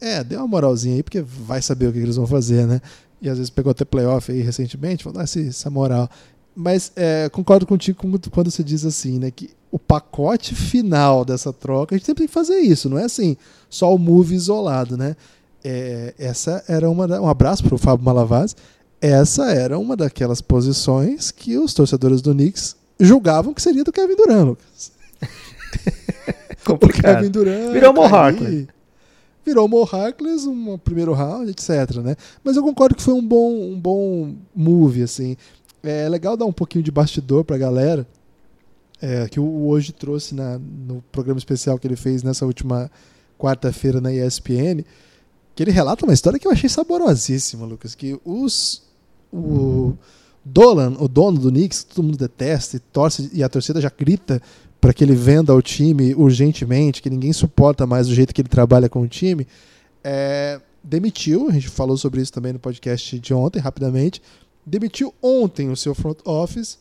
É, 0.02 0.24
deu 0.24 0.40
uma 0.40 0.48
moralzinha 0.48 0.96
aí, 0.96 1.04
porque 1.04 1.22
vai 1.22 1.62
saber 1.62 1.88
o 1.88 1.94
que 1.94 2.00
eles 2.00 2.16
vão 2.16 2.26
fazer, 2.26 2.66
né? 2.66 2.82
E 3.22 3.30
às 3.30 3.38
vezes 3.38 3.50
pegou 3.50 3.72
até 3.72 3.84
playoff 3.84 4.32
aí 4.32 4.42
recentemente, 4.42 5.04
falou, 5.04 5.20
ah, 5.20 5.24
essa 5.24 5.70
moral. 5.70 6.10
Mas 6.62 6.92
é, 6.94 7.30
concordo 7.30 7.66
contigo 7.66 7.98
quando 8.30 8.52
você 8.52 8.62
diz 8.62 8.84
assim, 8.84 9.18
né? 9.18 9.32
Que 9.32 9.50
o 9.72 9.80
pacote 9.80 10.54
final 10.54 11.24
dessa 11.24 11.54
troca, 11.54 11.96
a 11.96 11.98
gente 11.98 12.06
sempre 12.06 12.24
tem 12.24 12.28
que 12.28 12.34
fazer 12.34 12.60
isso, 12.60 12.90
não 12.90 13.00
é 13.00 13.06
assim, 13.06 13.38
só 13.70 13.96
o 13.96 13.98
move 13.98 14.36
isolado, 14.36 14.98
né? 14.98 15.16
É, 15.64 16.14
essa 16.20 16.62
era 16.68 16.90
uma. 16.90 17.08
Da, 17.08 17.22
um 17.22 17.30
abraço 17.30 17.64
para 17.64 17.76
o 17.76 17.78
Fábio 17.78 18.04
Malavaz. 18.04 18.58
Essa 19.00 19.54
era 19.54 19.80
uma 19.80 19.96
daquelas 19.96 20.42
posições 20.42 21.32
que 21.32 21.58
os 21.58 21.74
torcedores 21.74 22.22
do 22.22 22.34
Knicks 22.34 22.76
julgavam 23.00 23.54
que 23.54 23.62
seria 23.62 23.86
do 23.86 23.94
Kevin 23.94 24.18
Durant, 24.18 24.48
Lucas. 24.50 24.92
o 26.68 26.78
Kevin 26.90 27.30
Durant. 27.30 27.72
Virou 27.72 27.94
Mo 27.94 28.04
Harkless. 28.04 28.68
Virou 29.46 29.68
Mo 29.70 29.88
Harkless, 29.90 30.46
um 30.46 30.78
primeiro 30.78 31.14
round, 31.14 31.50
etc. 31.50 31.96
Né? 32.04 32.18
Mas 32.44 32.58
eu 32.58 32.64
concordo 32.64 32.96
que 32.96 33.02
foi 33.02 33.14
um 33.14 33.26
bom, 33.26 33.72
um 33.72 33.80
bom 33.80 34.36
move. 34.54 35.04
Assim. 35.04 35.38
É 35.84 36.10
legal 36.10 36.36
dar 36.36 36.46
um 36.46 36.52
pouquinho 36.52 36.84
de 36.84 36.92
bastidor 36.92 37.44
para 37.44 37.56
a 37.56 37.60
galera 37.60 38.08
é, 39.02 39.28
que 39.28 39.40
o 39.40 39.68
Hoje 39.68 39.94
trouxe 39.94 40.36
na, 40.36 40.60
no 40.60 41.02
programa 41.12 41.38
especial 41.38 41.80
que 41.80 41.88
ele 41.88 41.96
fez 41.96 42.22
nessa 42.24 42.46
última 42.46 42.92
quarta-feira 43.38 44.02
na 44.02 44.14
ESPN, 44.14 44.84
que 45.56 45.64
ele 45.64 45.72
relata 45.72 46.06
uma 46.06 46.14
história 46.14 46.38
que 46.38 46.46
eu 46.48 46.52
achei 46.52 46.70
saborosíssima, 46.70 47.66
Lucas, 47.66 47.96
que 47.96 48.20
os 48.26 48.84
o 49.32 49.94
Dolan, 50.44 50.96
o 51.00 51.08
dono 51.08 51.40
do 51.40 51.50
Knicks, 51.50 51.84
todo 51.84 52.04
mundo 52.04 52.18
detesta 52.18 52.78
e 52.78 52.80
torce 52.80 53.30
e 53.34 53.44
a 53.44 53.50
torcida 53.50 53.80
já 53.80 53.92
grita 53.96 54.42
para 54.82 54.94
que 54.94 55.04
ele 55.04 55.14
venda 55.14 55.54
o 55.54 55.62
time 55.62 56.16
urgentemente, 56.16 57.02
que 57.02 57.10
ninguém 57.10 57.34
suporta 57.34 57.86
mais 57.86 58.08
o 58.08 58.16
jeito 58.16 58.34
que 58.34 58.42
ele 58.42 58.50
trabalha 58.50 58.90
com 58.90 59.02
o 59.02 59.08
time, 59.08 59.46
é, 60.04 60.60
demitiu, 60.84 61.50
a 61.50 61.52
gente 61.52 61.70
falou 61.70 61.98
sobre 61.98 62.22
isso 62.22 62.32
também 62.32 62.54
no 62.54 62.60
podcast 62.60 63.20
de 63.20 63.34
ontem, 63.34 63.60
rapidamente, 63.60 64.22
demitiu 64.70 65.14
ontem 65.22 65.70
o 65.70 65.76
seu 65.76 65.94
front 65.94 66.20
office 66.26 66.78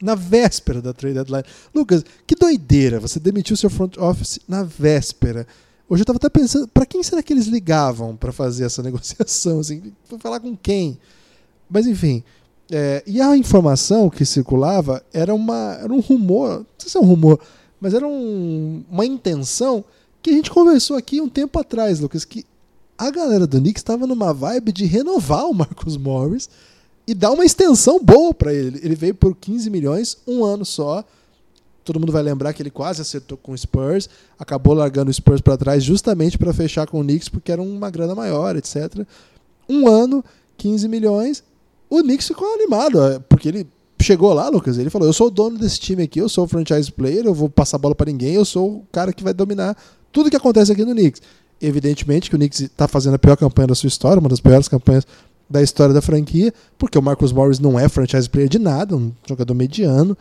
na 0.00 0.14
véspera 0.14 0.82
da 0.82 0.92
trade 0.92 1.14
deadline. 1.14 1.44
Lucas, 1.74 2.04
que 2.26 2.34
doideira 2.34 2.98
você 2.98 3.20
demitiu 3.20 3.56
seu 3.56 3.70
front 3.70 3.96
office 3.98 4.40
na 4.48 4.62
véspera. 4.62 5.46
Hoje 5.88 6.00
eu 6.00 6.04
estava 6.04 6.16
até 6.16 6.28
pensando, 6.28 6.66
para 6.68 6.86
quem 6.86 7.02
será 7.02 7.22
que 7.22 7.32
eles 7.32 7.46
ligavam 7.46 8.16
para 8.16 8.32
fazer 8.32 8.64
essa 8.64 8.82
negociação? 8.82 9.60
Assim, 9.60 9.92
para 10.08 10.18
falar 10.18 10.40
com 10.40 10.56
quem? 10.56 10.98
Mas 11.70 11.86
enfim, 11.86 12.24
é, 12.70 13.02
e 13.06 13.20
a 13.20 13.36
informação 13.36 14.10
que 14.10 14.24
circulava 14.24 15.04
era, 15.12 15.34
uma, 15.34 15.78
era 15.80 15.92
um 15.92 16.00
rumor, 16.00 16.58
não 16.58 16.66
sei 16.78 16.90
se 16.90 16.96
é 16.96 17.00
um 17.00 17.04
rumor, 17.04 17.38
mas 17.80 17.94
era 17.94 18.06
um, 18.06 18.82
uma 18.90 19.04
intenção 19.04 19.84
que 20.20 20.30
a 20.30 20.32
gente 20.32 20.50
conversou 20.50 20.96
aqui 20.96 21.20
um 21.20 21.28
tempo 21.28 21.58
atrás, 21.58 22.00
Lucas, 22.00 22.24
que 22.24 22.44
a 22.96 23.10
galera 23.10 23.46
do 23.46 23.58
Knicks 23.58 23.80
estava 23.80 24.06
numa 24.06 24.32
vibe 24.32 24.72
de 24.72 24.84
renovar 24.84 25.46
o 25.46 25.54
Marcus 25.54 25.96
Morris 25.96 26.48
e 27.06 27.14
dar 27.14 27.32
uma 27.32 27.44
extensão 27.44 28.02
boa 28.02 28.32
para 28.32 28.52
ele. 28.52 28.80
Ele 28.82 28.94
veio 28.94 29.14
por 29.14 29.34
15 29.34 29.68
milhões, 29.70 30.16
um 30.26 30.44
ano 30.44 30.64
só. 30.64 31.04
Todo 31.84 31.98
mundo 31.98 32.12
vai 32.12 32.22
lembrar 32.22 32.52
que 32.52 32.62
ele 32.62 32.70
quase 32.70 33.02
acertou 33.02 33.36
com 33.36 33.52
o 33.52 33.58
Spurs, 33.58 34.08
acabou 34.38 34.72
largando 34.72 35.10
o 35.10 35.14
Spurs 35.14 35.40
para 35.40 35.56
trás 35.56 35.82
justamente 35.82 36.38
para 36.38 36.52
fechar 36.52 36.86
com 36.86 37.00
o 37.00 37.02
Knicks, 37.02 37.28
porque 37.28 37.50
era 37.50 37.60
uma 37.60 37.90
grana 37.90 38.14
maior, 38.14 38.54
etc. 38.56 39.04
Um 39.68 39.88
ano, 39.88 40.24
15 40.56 40.86
milhões. 40.86 41.42
O 41.90 42.00
Knicks 42.02 42.28
ficou 42.28 42.54
animado, 42.54 43.02
é, 43.02 43.18
porque 43.18 43.48
ele 43.48 43.66
chegou 44.00 44.32
lá, 44.32 44.48
Lucas, 44.48 44.78
ele 44.78 44.90
falou: 44.90 45.08
Eu 45.08 45.12
sou 45.12 45.26
o 45.26 45.30
dono 45.30 45.58
desse 45.58 45.80
time 45.80 46.04
aqui, 46.04 46.20
eu 46.20 46.28
sou 46.28 46.44
o 46.44 46.48
franchise 46.48 46.90
player, 46.90 47.26
eu 47.26 47.34
vou 47.34 47.48
passar 47.48 47.76
a 47.76 47.80
bola 47.80 47.94
para 47.94 48.10
ninguém, 48.10 48.34
eu 48.34 48.44
sou 48.44 48.76
o 48.76 48.86
cara 48.92 49.12
que 49.12 49.24
vai 49.24 49.34
dominar 49.34 49.76
tudo 50.12 50.30
que 50.30 50.36
acontece 50.36 50.70
aqui 50.70 50.84
no 50.84 50.92
Knicks. 50.92 51.20
Evidentemente 51.60 52.28
que 52.28 52.36
o 52.36 52.38
Knicks 52.38 52.60
está 52.60 52.86
fazendo 52.86 53.14
a 53.14 53.18
pior 53.18 53.36
campanha 53.36 53.68
da 53.68 53.74
sua 53.74 53.88
história, 53.88 54.20
uma 54.20 54.28
das 54.28 54.40
piores 54.40 54.68
campanhas 54.68 55.06
da 55.52 55.62
história 55.62 55.92
da 55.92 56.00
franquia, 56.00 56.52
porque 56.78 56.98
o 56.98 57.02
Marcus 57.02 57.30
Morris 57.30 57.58
não 57.58 57.78
é 57.78 57.86
franchise 57.86 58.28
player 58.28 58.48
de 58.48 58.58
nada, 58.58 58.96
um 58.96 59.12
jogador 59.28 59.52
mediano, 59.52 60.16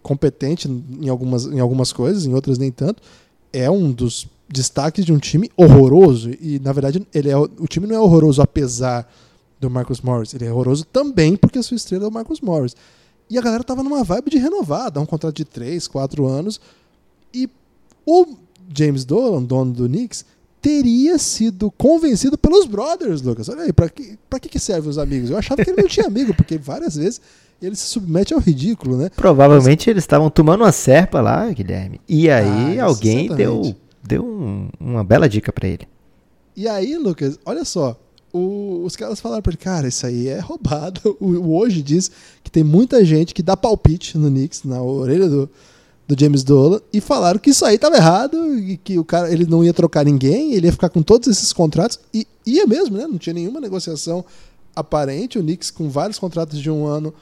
competente 0.00 0.68
em 0.68 1.08
algumas, 1.08 1.46
em 1.46 1.58
algumas 1.58 1.92
coisas, 1.92 2.24
em 2.24 2.32
outras 2.32 2.56
nem 2.56 2.70
tanto. 2.70 3.02
É 3.52 3.68
um 3.68 3.90
dos 3.90 4.28
destaques 4.48 5.04
de 5.04 5.12
um 5.12 5.18
time 5.18 5.50
horroroso. 5.56 6.30
E, 6.40 6.60
na 6.60 6.72
verdade, 6.72 7.04
ele 7.12 7.28
é, 7.28 7.36
o 7.36 7.66
time 7.68 7.88
não 7.88 7.96
é 7.96 8.00
horroroso 8.00 8.40
apesar 8.40 9.12
do 9.58 9.68
Marcus 9.68 10.00
Morris. 10.00 10.32
Ele 10.34 10.44
é 10.44 10.52
horroroso 10.52 10.84
também 10.84 11.34
porque 11.36 11.58
a 11.58 11.62
sua 11.64 11.74
estrela 11.74 12.04
é 12.04 12.08
o 12.08 12.12
Marcus 12.12 12.40
Morris. 12.40 12.76
E 13.28 13.36
a 13.36 13.42
galera 13.42 13.64
tava 13.64 13.82
numa 13.82 14.04
vibe 14.04 14.30
de 14.30 14.38
renovar, 14.38 14.88
dar 14.92 15.00
um 15.00 15.06
contrato 15.06 15.34
de 15.34 15.44
3, 15.44 15.88
4 15.88 16.26
anos. 16.26 16.60
E 17.34 17.48
o 18.06 18.36
James 18.72 19.04
Dolan, 19.04 19.42
dono 19.42 19.72
do 19.72 19.88
Knicks, 19.88 20.24
teria 20.60 21.18
sido 21.18 21.70
convencido 21.70 22.36
pelos 22.36 22.66
brothers, 22.66 23.22
Lucas. 23.22 23.48
Olha 23.48 23.62
aí, 23.62 23.72
pra 23.72 23.88
que, 23.88 24.18
pra 24.28 24.38
que 24.38 24.58
serve 24.58 24.88
os 24.88 24.98
amigos? 24.98 25.30
Eu 25.30 25.38
achava 25.38 25.62
que 25.62 25.70
ele 25.70 25.82
não 25.82 25.88
tinha 25.88 26.06
amigo, 26.06 26.34
porque 26.34 26.58
várias 26.58 26.96
vezes 26.96 27.20
ele 27.60 27.76
se 27.76 27.86
submete 27.86 28.32
ao 28.34 28.40
ridículo, 28.40 28.96
né? 28.96 29.10
Provavelmente 29.14 29.82
Mas... 29.82 29.88
eles 29.88 30.04
estavam 30.04 30.30
tomando 30.30 30.62
uma 30.62 30.72
serpa 30.72 31.20
lá, 31.20 31.48
Guilherme. 31.50 32.00
E 32.08 32.30
aí 32.30 32.78
ah, 32.78 32.84
alguém 32.84 33.34
deu, 33.34 33.74
deu 34.02 34.24
um, 34.24 34.68
uma 34.78 35.04
bela 35.04 35.28
dica 35.28 35.52
para 35.52 35.68
ele. 35.68 35.86
E 36.56 36.68
aí, 36.68 36.96
Lucas, 36.96 37.38
olha 37.44 37.64
só. 37.64 37.98
O, 38.32 38.82
os 38.84 38.94
caras 38.94 39.18
falaram 39.18 39.42
pra 39.42 39.50
ele, 39.50 39.56
cara, 39.58 39.88
isso 39.88 40.06
aí 40.06 40.28
é 40.28 40.38
roubado. 40.38 41.16
O, 41.20 41.26
o, 41.26 41.56
hoje 41.56 41.82
diz 41.82 42.10
que 42.42 42.50
tem 42.50 42.62
muita 42.62 43.04
gente 43.04 43.34
que 43.34 43.42
dá 43.42 43.56
palpite 43.56 44.16
no 44.16 44.30
Knicks, 44.30 44.62
na 44.64 44.80
orelha 44.82 45.28
do, 45.28 45.50
do 46.10 46.20
James 46.20 46.42
Dolan 46.42 46.80
e 46.92 47.00
falaram 47.00 47.38
que 47.38 47.50
isso 47.50 47.64
aí 47.64 47.76
estava 47.76 47.96
errado 47.96 48.58
e 48.58 48.76
que 48.76 48.98
o 48.98 49.04
cara 49.04 49.32
ele 49.32 49.46
não 49.46 49.62
ia 49.64 49.72
trocar 49.72 50.04
ninguém, 50.04 50.54
ele 50.54 50.66
ia 50.66 50.72
ficar 50.72 50.88
com 50.88 51.02
todos 51.02 51.28
esses 51.28 51.52
contratos 51.52 52.00
e 52.12 52.26
ia 52.44 52.66
mesmo, 52.66 52.96
né? 52.96 53.06
Não 53.06 53.16
tinha 53.16 53.32
nenhuma 53.32 53.60
negociação 53.60 54.24
aparente. 54.74 55.38
O 55.38 55.42
Knicks 55.42 55.70
com 55.70 55.88
vários 55.88 56.18
contratos 56.18 56.58
de 56.58 56.68
um 56.68 56.84
ano 56.84 57.14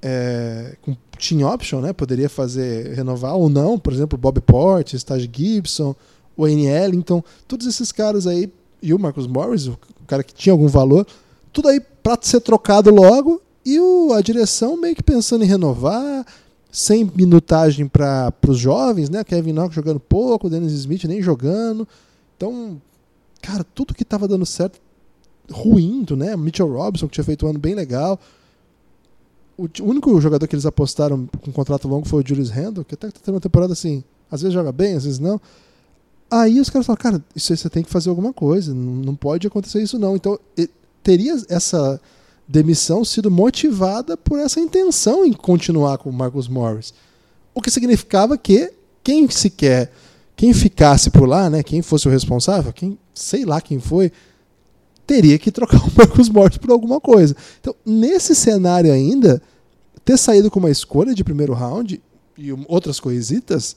é, 0.00 0.76
com 0.80 0.96
team 1.18 1.46
option, 1.46 1.80
né? 1.80 1.92
Poderia 1.92 2.28
fazer 2.28 2.94
renovar 2.94 3.36
ou 3.36 3.50
não, 3.50 3.78
por 3.78 3.92
exemplo, 3.92 4.18
Bob 4.18 4.40
Porte, 4.40 4.96
Stage 4.96 5.30
Gibson, 5.30 5.94
o 6.34 6.48
N.L. 6.48 6.96
Então, 6.96 7.22
todos 7.46 7.66
esses 7.66 7.92
caras 7.92 8.26
aí 8.26 8.50
e 8.82 8.94
o 8.94 8.98
Marcus 8.98 9.26
Morris, 9.26 9.66
o 9.66 9.78
cara 10.06 10.24
que 10.24 10.32
tinha 10.32 10.52
algum 10.52 10.68
valor, 10.68 11.06
tudo 11.52 11.68
aí 11.68 11.80
para 11.80 12.18
ser 12.22 12.40
trocado 12.40 12.90
logo 12.92 13.42
e 13.64 13.78
o, 13.78 14.12
a 14.12 14.22
direção 14.22 14.76
meio 14.76 14.96
que 14.96 15.02
pensando 15.02 15.44
em 15.44 15.46
renovar, 15.46 16.26
sem 16.72 17.04
minutagem 17.14 17.86
para 17.86 18.32
os 18.48 18.58
jovens, 18.58 19.10
né? 19.10 19.22
Kevin 19.22 19.52
Knox 19.52 19.74
jogando 19.74 20.00
pouco, 20.00 20.48
Dennis 20.48 20.72
Smith 20.72 21.04
nem 21.04 21.20
jogando. 21.20 21.86
Então, 22.34 22.80
cara, 23.42 23.62
tudo 23.62 23.94
que 23.94 24.02
estava 24.02 24.26
dando 24.26 24.46
certo 24.46 24.80
ruindo, 25.50 26.16
né? 26.16 26.34
Mitchell 26.34 26.72
Robinson, 26.72 27.06
que 27.06 27.12
tinha 27.12 27.24
feito 27.24 27.44
um 27.44 27.50
ano 27.50 27.58
bem 27.58 27.74
legal. 27.74 28.18
O 29.58 29.68
único 29.82 30.18
jogador 30.18 30.48
que 30.48 30.54
eles 30.54 30.64
apostaram 30.64 31.28
com 31.42 31.50
um 31.50 31.52
contrato 31.52 31.86
longo 31.86 32.08
foi 32.08 32.22
o 32.22 32.26
Julius 32.26 32.48
Randle, 32.48 32.86
que 32.86 32.94
até 32.94 33.10
tá 33.10 33.20
tendo 33.22 33.34
uma 33.34 33.40
temporada 33.40 33.74
assim, 33.74 34.02
às 34.30 34.40
vezes 34.40 34.54
joga 34.54 34.72
bem, 34.72 34.94
às 34.94 35.04
vezes 35.04 35.18
não. 35.18 35.38
Aí 36.30 36.58
os 36.58 36.70
caras 36.70 36.86
falaram, 36.86 37.02
cara, 37.02 37.24
isso 37.36 37.52
aí 37.52 37.58
você 37.58 37.68
tem 37.68 37.82
que 37.82 37.90
fazer 37.90 38.08
alguma 38.08 38.32
coisa, 38.32 38.72
não 38.72 39.14
pode 39.14 39.46
acontecer 39.46 39.82
isso 39.82 39.98
não. 39.98 40.16
Então, 40.16 40.38
teria 41.02 41.36
essa 41.50 42.00
demissão 42.46 43.04
sido 43.04 43.30
motivada 43.30 44.16
por 44.16 44.38
essa 44.38 44.60
intenção 44.60 45.24
em 45.24 45.32
continuar 45.32 45.98
com 45.98 46.10
o 46.10 46.12
Marcus 46.12 46.48
Morris. 46.48 46.92
O 47.54 47.60
que 47.60 47.70
significava 47.70 48.36
que 48.36 48.72
quem 49.02 49.28
sequer, 49.28 49.92
quem 50.36 50.52
ficasse 50.52 51.10
por 51.10 51.26
lá, 51.28 51.48
né, 51.48 51.62
quem 51.62 51.82
fosse 51.82 52.08
o 52.08 52.10
responsável, 52.10 52.72
quem, 52.72 52.98
sei 53.14 53.44
lá 53.44 53.60
quem 53.60 53.78
foi, 53.78 54.12
teria 55.06 55.38
que 55.38 55.50
trocar 55.50 55.78
o 55.86 55.92
Marcus 55.96 56.28
Morris 56.28 56.58
por 56.58 56.70
alguma 56.70 57.00
coisa. 57.00 57.36
Então, 57.60 57.74
nesse 57.84 58.34
cenário 58.34 58.92
ainda, 58.92 59.42
ter 60.04 60.16
saído 60.16 60.50
com 60.50 60.58
uma 60.58 60.70
escolha 60.70 61.14
de 61.14 61.24
primeiro 61.24 61.52
round 61.52 62.00
e 62.36 62.52
outras 62.66 62.98
coisitas, 62.98 63.76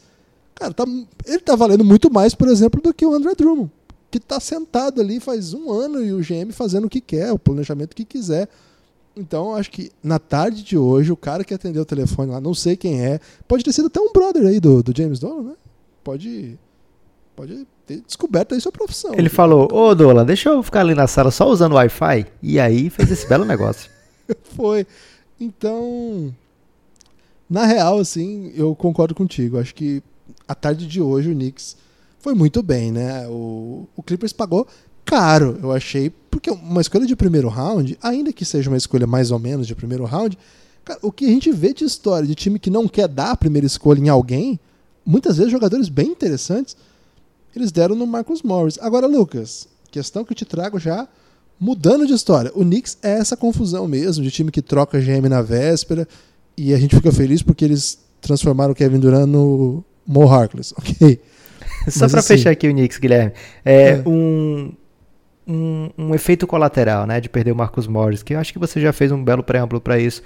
cara, 0.53 0.73
tá, 0.73 0.85
ele 1.25 1.39
tá 1.39 1.55
valendo 1.55 1.83
muito 1.83 2.11
mais, 2.11 2.33
por 2.33 2.47
exemplo, 2.47 2.81
do 2.81 2.93
que 2.93 3.05
o 3.05 3.13
André 3.13 3.35
Drummond 3.35 3.71
que 4.15 4.23
está 4.23 4.39
sentado 4.39 5.01
ali 5.01 5.19
faz 5.19 5.53
um 5.53 5.69
ano 5.69 6.01
e 6.01 6.13
o 6.13 6.19
GM 6.19 6.49
fazendo 6.53 6.85
o 6.85 6.89
que 6.89 7.01
quer, 7.01 7.33
o 7.33 7.39
planejamento 7.39 7.93
que 7.93 8.05
quiser. 8.05 8.47
Então, 9.13 9.53
acho 9.53 9.69
que 9.69 9.91
na 10.01 10.19
tarde 10.19 10.63
de 10.63 10.77
hoje, 10.77 11.11
o 11.11 11.17
cara 11.17 11.43
que 11.43 11.53
atendeu 11.53 11.81
o 11.81 11.85
telefone 11.85 12.31
lá, 12.31 12.39
não 12.39 12.53
sei 12.53 12.77
quem 12.77 13.01
é, 13.01 13.19
pode 13.45 13.63
ter 13.63 13.73
sido 13.73 13.87
até 13.87 13.99
um 13.99 14.13
brother 14.13 14.47
aí 14.47 14.59
do, 14.59 14.81
do 14.81 14.95
James 14.95 15.19
Dolan, 15.19 15.49
né? 15.49 15.53
Pode, 16.01 16.57
pode 17.35 17.67
ter 17.85 18.01
descoberto 18.05 18.53
aí 18.53 18.61
sua 18.61 18.71
profissão. 18.71 19.11
Ele 19.15 19.27
falou: 19.27 19.67
Ô 19.69 19.93
Dolan, 19.93 20.25
deixa 20.25 20.49
eu 20.49 20.63
ficar 20.63 20.79
ali 20.79 20.95
na 20.95 21.07
sala 21.07 21.29
só 21.29 21.49
usando 21.49 21.73
Wi-Fi. 21.73 22.25
E 22.41 22.57
aí 22.57 22.89
fez 22.89 23.11
esse 23.11 23.27
belo 23.27 23.43
negócio. 23.43 23.91
Foi. 24.55 24.87
Então, 25.37 26.33
na 27.49 27.65
real, 27.65 27.99
assim, 27.99 28.53
eu 28.55 28.73
concordo 28.75 29.13
contigo. 29.13 29.59
Acho 29.59 29.75
que 29.75 30.01
a 30.47 30.55
tarde 30.55 30.87
de 30.87 31.01
hoje 31.01 31.31
o 31.31 31.33
Knicks 31.33 31.75
foi 32.25 32.33
muito 32.33 32.63
bem, 32.63 32.91
né? 32.91 33.27
O, 33.27 33.87
o 33.95 34.01
Clippers 34.01 34.33
pagou 34.33 34.65
caro, 35.05 35.59
eu 35.61 35.71
achei, 35.71 36.09
porque 36.31 36.49
uma 36.49 36.81
escolha 36.81 37.05
de 37.05 37.15
primeiro 37.15 37.47
round, 37.49 37.95
ainda 38.01 38.33
que 38.33 38.43
seja 38.43 38.67
uma 38.67 38.77
escolha 38.77 39.05
mais 39.05 39.29
ou 39.29 39.37
menos 39.37 39.67
de 39.67 39.75
primeiro 39.75 40.05
round, 40.05 40.35
cara, 40.83 40.97
o 41.03 41.11
que 41.11 41.25
a 41.25 41.27
gente 41.27 41.51
vê 41.51 41.71
de 41.71 41.83
história 41.83 42.27
de 42.27 42.33
time 42.33 42.57
que 42.57 42.71
não 42.71 42.87
quer 42.87 43.07
dar 43.07 43.29
a 43.29 43.37
primeira 43.37 43.67
escolha 43.67 43.99
em 43.99 44.09
alguém, 44.09 44.59
muitas 45.05 45.37
vezes 45.37 45.51
jogadores 45.51 45.87
bem 45.87 46.07
interessantes, 46.07 46.75
eles 47.55 47.71
deram 47.71 47.95
no 47.95 48.07
Marcus 48.07 48.41
Morris. 48.41 48.79
Agora, 48.81 49.05
Lucas, 49.05 49.67
questão 49.91 50.25
que 50.25 50.33
eu 50.33 50.35
te 50.35 50.45
trago 50.45 50.79
já 50.79 51.07
mudando 51.59 52.07
de 52.07 52.13
história. 52.13 52.51
O 52.55 52.61
Knicks 52.65 52.97
é 53.03 53.19
essa 53.19 53.37
confusão 53.37 53.87
mesmo, 53.87 54.23
de 54.23 54.31
time 54.31 54.49
que 54.49 54.63
troca 54.63 54.99
GM 54.99 55.29
na 55.29 55.43
véspera, 55.43 56.07
e 56.57 56.73
a 56.73 56.79
gente 56.79 56.95
fica 56.95 57.11
feliz 57.11 57.43
porque 57.43 57.63
eles 57.63 57.99
transformaram 58.19 58.71
o 58.71 58.75
Kevin 58.75 58.97
Durant 58.97 59.27
no 59.27 59.83
Mo 60.07 60.27
Harkless, 60.27 60.73
ok? 60.75 61.21
Só 61.91 62.07
para 62.09 62.19
assim, 62.19 62.35
fechar 62.35 62.51
aqui 62.51 62.67
o 62.67 62.71
Knicks, 62.71 62.97
Guilherme. 62.97 63.33
É, 63.63 63.89
é. 63.89 64.03
Um, 64.05 64.71
um, 65.47 65.89
um, 65.97 66.15
efeito 66.15 66.47
colateral, 66.47 67.05
né, 67.05 67.21
de 67.21 67.29
perder 67.29 67.51
o 67.51 67.55
Marcos 67.55 67.87
Morris, 67.87 68.23
que 68.23 68.33
eu 68.33 68.39
acho 68.39 68.51
que 68.51 68.59
você 68.59 68.81
já 68.81 68.91
fez 68.91 69.11
um 69.11 69.23
belo 69.23 69.43
preâmbulo 69.43 69.79
para 69.79 69.99
isso, 69.99 70.21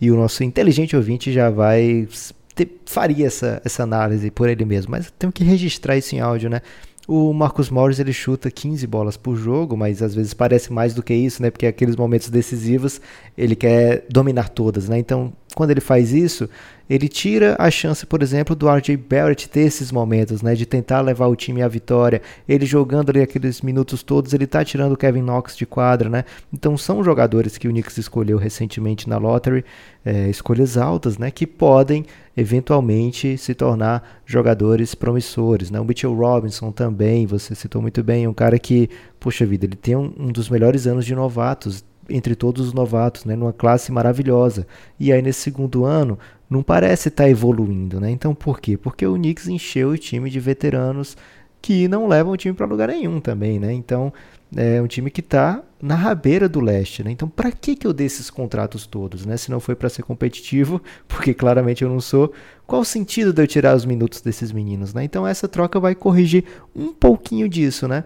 e 0.00 0.10
o 0.10 0.16
nosso 0.16 0.42
inteligente 0.42 0.96
ouvinte 0.96 1.32
já 1.32 1.50
vai 1.50 2.08
ter, 2.54 2.80
faria 2.86 3.26
essa, 3.26 3.60
essa 3.64 3.82
análise 3.82 4.30
por 4.30 4.48
ele 4.48 4.64
mesmo, 4.64 4.90
mas 4.90 5.12
tenho 5.18 5.32
que 5.32 5.44
registrar 5.44 5.96
isso 5.96 6.14
em 6.14 6.20
áudio, 6.20 6.50
né? 6.50 6.60
O 7.06 7.32
Marcus 7.32 7.68
Morris 7.68 7.98
ele 7.98 8.12
chuta 8.12 8.50
15 8.50 8.86
bolas 8.86 9.16
por 9.16 9.36
jogo, 9.36 9.76
mas 9.76 10.02
às 10.02 10.14
vezes 10.14 10.32
parece 10.32 10.72
mais 10.72 10.94
do 10.94 11.02
que 11.02 11.12
isso, 11.12 11.42
né? 11.42 11.50
Porque 11.50 11.66
aqueles 11.66 11.96
momentos 11.96 12.30
decisivos 12.30 13.00
ele 13.36 13.56
quer 13.56 14.06
dominar 14.08 14.48
todas, 14.48 14.88
né? 14.88 14.98
Então, 14.98 15.32
quando 15.54 15.70
ele 15.70 15.80
faz 15.80 16.12
isso, 16.12 16.48
ele 16.88 17.08
tira 17.08 17.56
a 17.58 17.70
chance, 17.70 18.04
por 18.04 18.22
exemplo, 18.22 18.54
do 18.54 18.68
RJ 18.68 18.96
Barrett 18.96 19.48
ter 19.48 19.60
esses 19.60 19.90
momentos, 19.90 20.42
né, 20.42 20.54
de 20.54 20.66
tentar 20.66 21.00
levar 21.00 21.26
o 21.26 21.36
time 21.36 21.62
à 21.62 21.68
vitória. 21.68 22.20
Ele 22.48 22.66
jogando 22.66 23.10
ali 23.10 23.20
aqueles 23.20 23.62
minutos 23.62 24.02
todos, 24.02 24.34
ele 24.34 24.46
tá 24.46 24.64
tirando 24.64 24.92
o 24.92 24.96
Kevin 24.96 25.22
Knox 25.22 25.56
de 25.56 25.64
quadra, 25.64 26.08
né? 26.08 26.24
Então 26.52 26.76
são 26.76 27.02
jogadores 27.02 27.56
que 27.56 27.66
o 27.66 27.70
Knicks 27.70 27.96
escolheu 27.96 28.36
recentemente 28.36 29.08
na 29.08 29.16
lottery, 29.16 29.64
é, 30.04 30.28
escolhas 30.28 30.76
altas, 30.76 31.16
né, 31.16 31.30
que 31.30 31.46
podem 31.46 32.04
eventualmente 32.36 33.38
se 33.38 33.54
tornar 33.54 34.20
jogadores 34.26 34.94
promissores, 34.94 35.70
né? 35.70 35.80
O 35.80 35.84
Mitchell 35.84 36.14
Robinson 36.14 36.72
também, 36.72 37.26
você 37.26 37.54
citou 37.54 37.80
muito 37.80 38.02
bem, 38.02 38.26
um 38.26 38.34
cara 38.34 38.58
que, 38.58 38.90
poxa 39.20 39.46
vida, 39.46 39.66
ele 39.66 39.76
tem 39.76 39.96
um, 39.96 40.12
um 40.18 40.32
dos 40.32 40.48
melhores 40.48 40.86
anos 40.86 41.06
de 41.06 41.14
novatos 41.14 41.84
entre 42.08 42.34
todos 42.34 42.68
os 42.68 42.72
novatos, 42.72 43.24
né, 43.24 43.36
numa 43.36 43.52
classe 43.52 43.92
maravilhosa. 43.92 44.66
E 44.98 45.12
aí 45.12 45.22
nesse 45.22 45.40
segundo 45.40 45.84
ano, 45.84 46.18
não 46.48 46.62
parece 46.62 47.08
estar 47.08 47.24
tá 47.24 47.30
evoluindo, 47.30 48.00
né? 48.00 48.10
Então 48.10 48.34
por 48.34 48.60
quê? 48.60 48.76
Porque 48.76 49.06
o 49.06 49.14
Knicks 49.14 49.48
encheu 49.48 49.90
o 49.90 49.98
time 49.98 50.30
de 50.30 50.40
veteranos 50.40 51.16
que 51.60 51.86
não 51.88 52.08
levam 52.08 52.32
o 52.32 52.36
time 52.36 52.54
para 52.54 52.66
lugar 52.66 52.88
nenhum 52.88 53.20
também, 53.20 53.58
né? 53.58 53.72
Então 53.72 54.12
É 54.54 54.82
um 54.82 54.86
time 54.86 55.10
que 55.10 55.20
está 55.20 55.62
na 55.80 55.94
rabeira 55.94 56.46
do 56.46 56.60
leste, 56.60 57.02
né? 57.02 57.10
Então, 57.10 57.26
para 57.26 57.50
que 57.50 57.74
que 57.74 57.86
eu 57.86 57.92
dei 57.92 58.06
esses 58.06 58.28
contratos 58.28 58.86
todos, 58.86 59.24
né? 59.24 59.36
Se 59.38 59.50
não 59.50 59.58
foi 59.58 59.74
para 59.74 59.88
ser 59.88 60.02
competitivo, 60.02 60.80
porque 61.08 61.32
claramente 61.32 61.82
eu 61.82 61.88
não 61.88 62.00
sou. 62.00 62.32
Qual 62.66 62.82
o 62.82 62.84
sentido 62.84 63.32
de 63.32 63.42
eu 63.42 63.46
tirar 63.46 63.74
os 63.74 63.86
minutos 63.86 64.20
desses 64.20 64.52
meninos, 64.52 64.92
né? 64.92 65.04
Então, 65.04 65.26
essa 65.26 65.48
troca 65.48 65.80
vai 65.80 65.94
corrigir 65.94 66.44
um 66.76 66.92
pouquinho 66.92 67.48
disso, 67.48 67.88
né? 67.88 68.04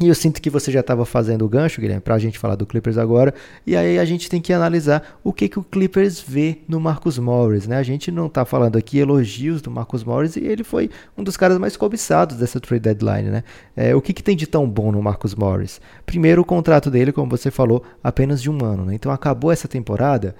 E 0.00 0.08
eu 0.08 0.14
sinto 0.14 0.40
que 0.40 0.48
você 0.48 0.72
já 0.72 0.80
estava 0.80 1.04
fazendo 1.04 1.44
o 1.44 1.48
gancho, 1.48 1.78
Guilherme, 1.78 2.00
para 2.00 2.14
a 2.14 2.18
gente 2.18 2.38
falar 2.38 2.54
do 2.54 2.64
Clippers 2.64 2.96
agora. 2.96 3.34
E 3.66 3.76
aí 3.76 3.98
a 3.98 4.04
gente 4.06 4.30
tem 4.30 4.40
que 4.40 4.50
analisar 4.50 5.20
o 5.22 5.30
que, 5.30 5.46
que 5.46 5.58
o 5.58 5.62
Clippers 5.62 6.24
vê 6.26 6.58
no 6.66 6.80
Marcus 6.80 7.18
Morris. 7.18 7.66
Né? 7.66 7.76
A 7.76 7.82
gente 7.82 8.10
não 8.10 8.26
está 8.26 8.46
falando 8.46 8.78
aqui 8.78 8.98
elogios 8.98 9.60
do 9.60 9.70
Marcus 9.70 10.02
Morris 10.02 10.36
e 10.36 10.40
ele 10.40 10.64
foi 10.64 10.88
um 11.18 11.22
dos 11.22 11.36
caras 11.36 11.58
mais 11.58 11.76
cobiçados 11.76 12.38
dessa 12.38 12.58
trade 12.58 12.82
deadline. 12.82 13.28
Né? 13.28 13.44
É, 13.76 13.94
o 13.94 14.00
que, 14.00 14.14
que 14.14 14.22
tem 14.22 14.34
de 14.34 14.46
tão 14.46 14.66
bom 14.66 14.90
no 14.90 15.02
Marcus 15.02 15.34
Morris? 15.34 15.82
Primeiro, 16.06 16.40
o 16.40 16.46
contrato 16.46 16.90
dele, 16.90 17.12
como 17.12 17.30
você 17.30 17.50
falou, 17.50 17.82
apenas 18.02 18.40
de 18.40 18.50
um 18.50 18.64
ano. 18.64 18.86
Né? 18.86 18.94
Então 18.94 19.12
acabou 19.12 19.52
essa 19.52 19.68
temporada 19.68 20.34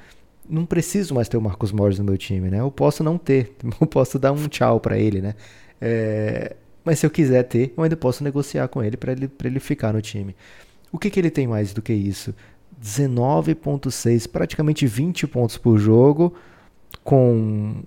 não 0.48 0.66
preciso 0.66 1.14
mais 1.14 1.28
ter 1.28 1.36
o 1.36 1.40
Marcus 1.40 1.70
Morris 1.70 1.98
no 1.98 2.04
meu 2.04 2.18
time, 2.18 2.50
né? 2.50 2.58
Eu 2.58 2.72
posso 2.72 3.04
não 3.04 3.16
ter, 3.16 3.52
eu 3.80 3.86
posso 3.86 4.18
dar 4.18 4.32
um 4.32 4.48
tchau 4.48 4.80
para 4.80 4.98
ele, 4.98 5.20
né? 5.20 5.34
É, 5.80 6.56
mas 6.84 6.98
se 6.98 7.06
eu 7.06 7.10
quiser 7.10 7.42
ter, 7.44 7.72
eu 7.76 7.82
ainda 7.82 7.96
posso 7.96 8.24
negociar 8.24 8.68
com 8.68 8.82
ele 8.82 8.96
para 8.96 9.12
ele, 9.12 9.30
ele 9.44 9.60
ficar 9.60 9.92
no 9.92 10.00
time. 10.00 10.34
O 10.92 10.98
que, 10.98 11.10
que 11.10 11.20
ele 11.20 11.30
tem 11.30 11.46
mais 11.46 11.72
do 11.72 11.82
que 11.82 11.92
isso? 11.92 12.34
19,6, 12.82 14.28
praticamente 14.28 14.86
20 14.86 15.26
pontos 15.26 15.56
por 15.58 15.78
jogo, 15.78 16.34
com 17.04 17.82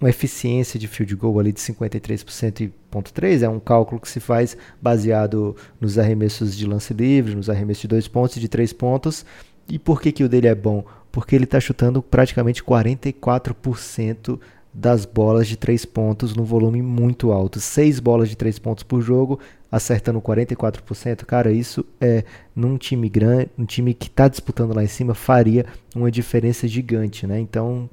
uma 0.00 0.10
eficiência 0.10 0.78
de 0.78 0.86
field 0.86 1.14
goal 1.16 1.38
ali 1.40 1.52
de 1.52 1.60
53% 1.60 2.60
e 2.60 2.68
ponto 2.90 3.12
3, 3.12 3.42
é 3.42 3.48
um 3.48 3.60
cálculo 3.60 4.00
que 4.00 4.08
se 4.08 4.20
faz 4.20 4.56
baseado 4.80 5.56
nos 5.80 5.98
arremessos 5.98 6.56
de 6.56 6.66
lance 6.66 6.92
livre, 6.92 7.34
nos 7.34 7.48
arremessos 7.48 7.82
de 7.82 7.88
2 7.88 8.08
pontos 8.08 8.36
e 8.36 8.40
de 8.40 8.48
3 8.48 8.72
pontos. 8.72 9.24
E 9.68 9.78
por 9.78 10.00
que, 10.00 10.12
que 10.12 10.24
o 10.24 10.28
dele 10.28 10.48
é 10.48 10.54
bom? 10.54 10.84
Porque 11.10 11.34
ele 11.34 11.44
está 11.44 11.58
chutando 11.58 12.02
praticamente 12.02 12.62
44% 12.62 14.38
das 14.74 15.06
bolas 15.06 15.46
de 15.46 15.56
três 15.56 15.84
pontos 15.84 16.34
no 16.34 16.44
volume 16.44 16.82
muito 16.82 17.30
alto. 17.30 17.60
Seis 17.60 18.00
bolas 18.00 18.28
de 18.28 18.36
três 18.36 18.58
pontos 18.58 18.82
por 18.82 19.00
jogo, 19.00 19.38
acertando 19.70 20.20
44%. 20.20 21.24
Cara, 21.24 21.52
isso 21.52 21.84
é 22.00 22.24
num 22.56 22.76
time 22.76 23.08
grande, 23.08 23.50
um 23.56 23.64
time 23.64 23.94
que 23.94 24.08
está 24.08 24.26
disputando 24.26 24.74
lá 24.74 24.82
em 24.82 24.88
cima, 24.88 25.14
faria 25.14 25.64
uma 25.94 26.10
diferença 26.10 26.66
gigante, 26.66 27.24
né? 27.24 27.38
Então, 27.38 27.88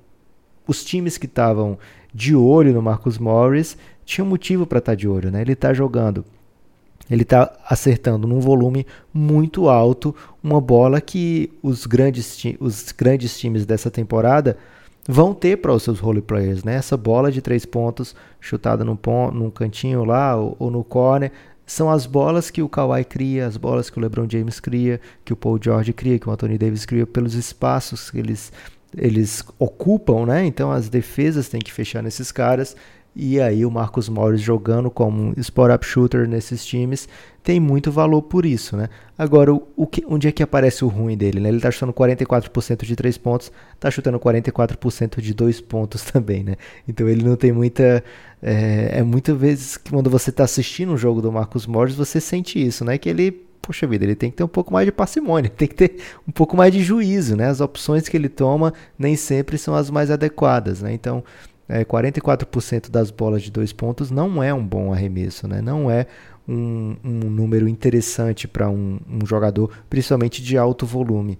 os 0.68 0.84
times 0.84 1.20
que 1.20 1.28
estavam 1.28 1.78
de 2.12 2.36
olho 2.36 2.74
no 2.74 2.82
Marcus 2.82 3.20
Morris 3.20 3.78
tinham 4.04 4.26
motivo 4.26 4.66
para 4.66 4.80
estar 4.80 4.94
tá 4.94 4.96
de 4.96 5.08
olho, 5.08 5.30
né? 5.30 5.42
Ele 5.42 5.54
está 5.54 5.74
jogando 5.74 6.26
ele 7.10 7.24
está 7.24 7.52
acertando 7.68 8.26
num 8.26 8.40
volume 8.40 8.88
muito 9.14 9.68
alto 9.68 10.16
uma 10.42 10.62
bola 10.62 11.02
que 11.02 11.52
os 11.62 11.86
grandes, 11.86 12.42
os 12.58 12.94
grandes 12.94 13.38
times 13.38 13.66
dessa 13.66 13.92
temporada 13.92 14.58
vão 15.08 15.34
ter 15.34 15.58
para 15.58 15.74
os 15.74 15.84
seus 15.84 16.00
role 16.00 16.22
players, 16.22 16.64
né? 16.64 16.76
Essa 16.76 16.96
bola 16.96 17.32
de 17.32 17.42
três 17.42 17.66
pontos 17.66 18.16
chutada 18.40 18.84
num, 18.84 18.96
ponto, 18.96 19.36
num 19.36 19.50
cantinho 19.50 20.04
lá 20.04 20.36
ou, 20.36 20.56
ou, 20.60 20.72
no 20.72 20.84
corner 20.84 21.32
são 21.66 21.90
as 21.90 22.06
bolas 22.06 22.52
que 22.52 22.62
o 22.62 22.70
Kawhi 22.70 23.04
cria, 23.06 23.48
as 23.48 23.56
bolas 23.56 23.90
que 23.90 23.98
o 23.98 24.02
LeBron 24.02 24.28
James 24.30 24.60
cria, 24.60 25.00
que 25.24 25.32
o 25.32 25.36
Paul 25.36 25.60
George 25.62 25.94
cria, 25.94 26.20
que 26.20 26.28
o 26.28 26.32
Anthony 26.32 26.58
Davis 26.58 26.86
cria 26.86 27.08
pelos 27.08 27.34
espaços 27.34 28.12
que 28.12 28.18
eles 28.18 28.52
eles 28.98 29.42
ocupam, 29.58 30.26
né? 30.26 30.46
Então 30.46 30.70
as 30.70 30.90
defesas 30.90 31.48
têm 31.48 31.62
que 31.62 31.72
fechar 31.72 32.04
nesses 32.04 32.32
caras 32.32 32.76
e 33.16 33.42
aí 33.42 33.66
o 33.66 33.72
Marcus 33.72 34.08
Morris 34.08 34.42
jogando 34.42 34.90
como 34.90 35.22
um 35.22 35.34
spot-up 35.38 35.86
shooter 35.86 36.28
nesses 36.28 36.66
times 36.66 37.10
tem 37.44 37.60
muito 37.60 37.92
valor 37.92 38.22
por 38.22 38.46
isso, 38.46 38.78
né? 38.78 38.88
Agora, 39.18 39.54
o, 39.54 39.68
o 39.76 39.86
que, 39.86 40.04
onde 40.08 40.28
é 40.28 40.32
que 40.32 40.42
aparece 40.42 40.86
o 40.86 40.88
ruim 40.88 41.18
dele? 41.18 41.40
Né? 41.40 41.50
Ele 41.50 41.58
está 41.58 41.70
chutando 41.72 41.92
44% 41.92 42.86
de 42.86 42.96
3 42.96 43.18
pontos, 43.18 43.52
está 43.74 43.92
chutando 43.92 44.20
44% 44.20 45.20
de 45.20 45.34
2 45.34 45.60
pontos 45.62 46.04
também, 46.10 46.44
né? 46.44 46.56
Então 46.88 47.08
ele 47.10 47.24
não 47.24 47.36
tem 47.36 47.52
muita... 47.52 48.04
É, 48.42 49.00
é 49.00 49.04
muitas 49.04 49.38
vezes 49.38 49.78
que 49.78 49.92
quando 49.92 50.10
você 50.10 50.30
está 50.30 50.44
assistindo 50.44 50.94
um 50.94 50.98
jogo 50.98 51.22
do 51.22 51.32
Marcus 51.32 51.68
Morris, 51.68 51.96
você 51.96 52.22
sente 52.22 52.64
isso, 52.66 52.86
né? 52.86 52.98
Que 52.98 53.10
ele 53.10 53.46
poxa 53.62 53.86
vida, 53.86 54.04
ele 54.04 54.16
tem 54.16 54.32
que 54.32 54.38
ter 54.38 54.44
um 54.44 54.48
pouco 54.48 54.74
mais 54.74 54.86
de 54.86 54.92
parcimônia, 54.92 55.50
tem 55.56 55.68
que 55.68 55.76
ter 55.76 55.98
um 56.28 56.32
pouco 56.32 56.58
mais 56.58 56.74
de 56.74 56.82
juízo, 56.82 57.36
né? 57.36 57.48
As 57.48 57.62
opções 57.62 58.10
que 58.10 58.18
ele 58.18 58.30
toma 58.30 58.74
nem 58.98 59.16
sempre 59.16 59.58
são 59.58 59.76
as 59.76 59.90
mais 59.90 60.10
adequadas, 60.10 60.82
né? 60.82 60.92
Então, 60.94 61.24
é, 61.72 61.86
44% 61.86 62.90
das 62.90 63.10
bolas 63.10 63.42
de 63.42 63.50
dois 63.50 63.72
pontos 63.72 64.12
não 64.12 64.44
é 64.44 64.54
um 64.54 64.66
bom 64.66 64.92
arremesso, 64.92 65.48
né? 65.48 65.62
não 65.62 65.90
é 65.90 66.06
um, 66.48 66.98
um 67.02 67.30
número 67.30 67.66
interessante 67.66 68.46
para 68.46 68.70
um, 68.70 69.00
um, 69.10 69.26
jogador, 69.26 69.72
principalmente 69.90 70.44
de 70.44 70.58
alto 70.58 70.86
volume. 70.86 71.40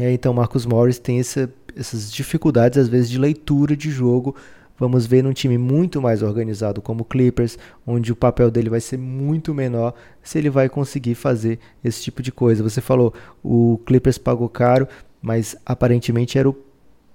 É, 0.00 0.10
então, 0.10 0.34
Marcos 0.34 0.66
Morris 0.66 0.98
tem 0.98 1.20
essa, 1.20 1.48
essas 1.76 2.12
dificuldades, 2.12 2.76
às 2.76 2.88
vezes, 2.88 3.08
de 3.08 3.18
leitura 3.18 3.76
de 3.76 3.88
jogo. 3.88 4.34
Vamos 4.76 5.06
ver 5.06 5.22
num 5.22 5.32
time 5.32 5.56
muito 5.56 6.02
mais 6.02 6.22
organizado 6.24 6.82
como 6.82 7.02
o 7.02 7.04
Clippers, 7.04 7.56
onde 7.86 8.10
o 8.10 8.16
papel 8.16 8.50
dele 8.50 8.68
vai 8.68 8.80
ser 8.80 8.98
muito 8.98 9.54
menor, 9.54 9.94
se 10.24 10.38
ele 10.38 10.50
vai 10.50 10.68
conseguir 10.68 11.14
fazer 11.14 11.60
esse 11.84 12.02
tipo 12.02 12.20
de 12.20 12.32
coisa. 12.32 12.64
Você 12.64 12.80
falou, 12.80 13.14
o 13.44 13.78
Clippers 13.86 14.18
pagou 14.18 14.48
caro, 14.48 14.88
mas 15.22 15.56
aparentemente 15.64 16.36
era 16.36 16.48
o 16.48 16.56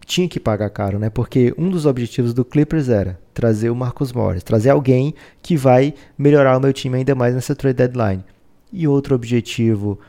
tinha 0.05 0.27
que 0.27 0.39
pagar 0.39 0.69
caro, 0.69 0.99
né? 0.99 1.09
Porque 1.09 1.53
um 1.57 1.69
dos 1.69 1.85
objetivos 1.85 2.33
do 2.33 2.43
Clippers 2.43 2.89
era 2.89 3.19
trazer 3.33 3.69
o 3.69 3.75
Marcus 3.75 4.11
Morris, 4.11 4.43
trazer 4.43 4.69
alguém 4.69 5.13
que 5.41 5.55
vai 5.55 5.93
melhorar 6.17 6.57
o 6.57 6.59
meu 6.59 6.73
time 6.73 6.97
ainda 6.97 7.15
mais 7.15 7.33
nessa 7.33 7.55
trade 7.55 7.77
deadline. 7.77 8.23
E 8.71 8.87
outro 8.87 9.15
objetivo, 9.15 9.99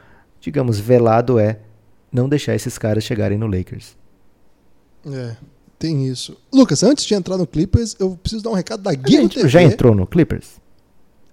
digamos, 0.41 0.79
velado 0.79 1.39
é 1.39 1.59
não 2.11 2.29
deixar 2.29 2.55
esses 2.55 2.79
caras 2.79 3.05
chegarem 3.05 3.39
no 3.39 3.47
Lakers. 3.47 3.97
É, 5.07 5.37
tem 5.79 6.07
isso. 6.07 6.37
Lucas, 6.53 6.83
antes 6.83 7.05
de 7.05 7.15
entrar 7.15 7.37
no 7.37 7.47
Clippers, 7.47 7.97
eu 7.99 8.17
preciso 8.17 8.45
dar 8.45 8.51
um 8.51 8.55
recado 8.55 8.83
da 8.83 8.95
Guia 8.95 9.29
TV. 9.29 9.49
Já 9.49 9.63
entrou 9.63 9.95
no 9.95 10.07
Clippers? 10.07 10.61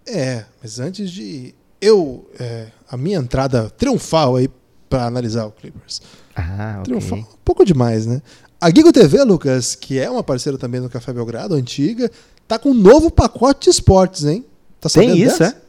É, 0.08 0.46
mas 0.62 0.80
antes 0.80 1.12
de 1.12 1.54
eu 1.80 2.28
é, 2.40 2.68
a 2.90 2.98
minha 2.98 3.20
entrada 3.20 3.70
triunfal 3.70 4.38
aí 4.38 4.50
para 4.90 5.06
analisar 5.06 5.46
o 5.46 5.52
Clippers. 5.52 6.02
Ah, 6.36 6.78
ok. 6.80 6.86
Triunfal, 6.86 7.20
um 7.20 7.26
pouco 7.46 7.64
demais, 7.64 8.08
né? 8.08 8.22
A 8.62 8.70
Gigo 8.70 8.92
TV, 8.92 9.24
Lucas, 9.24 9.74
que 9.74 9.98
é 9.98 10.10
uma 10.10 10.22
parceira 10.22 10.58
também 10.58 10.82
do 10.82 10.90
Café 10.90 11.14
Belgrado, 11.14 11.56
antiga, 11.56 12.12
tá 12.46 12.60
com 12.60 12.72
um 12.72 12.74
novo 12.74 13.10
pacote 13.10 13.66
de 13.66 13.70
esportes, 13.70 14.26
hein? 14.26 14.44
Tá 14.82 14.90
Tem 14.90 15.18
isso, 15.18 15.40
dessa? 15.40 15.56
é? 15.56 15.62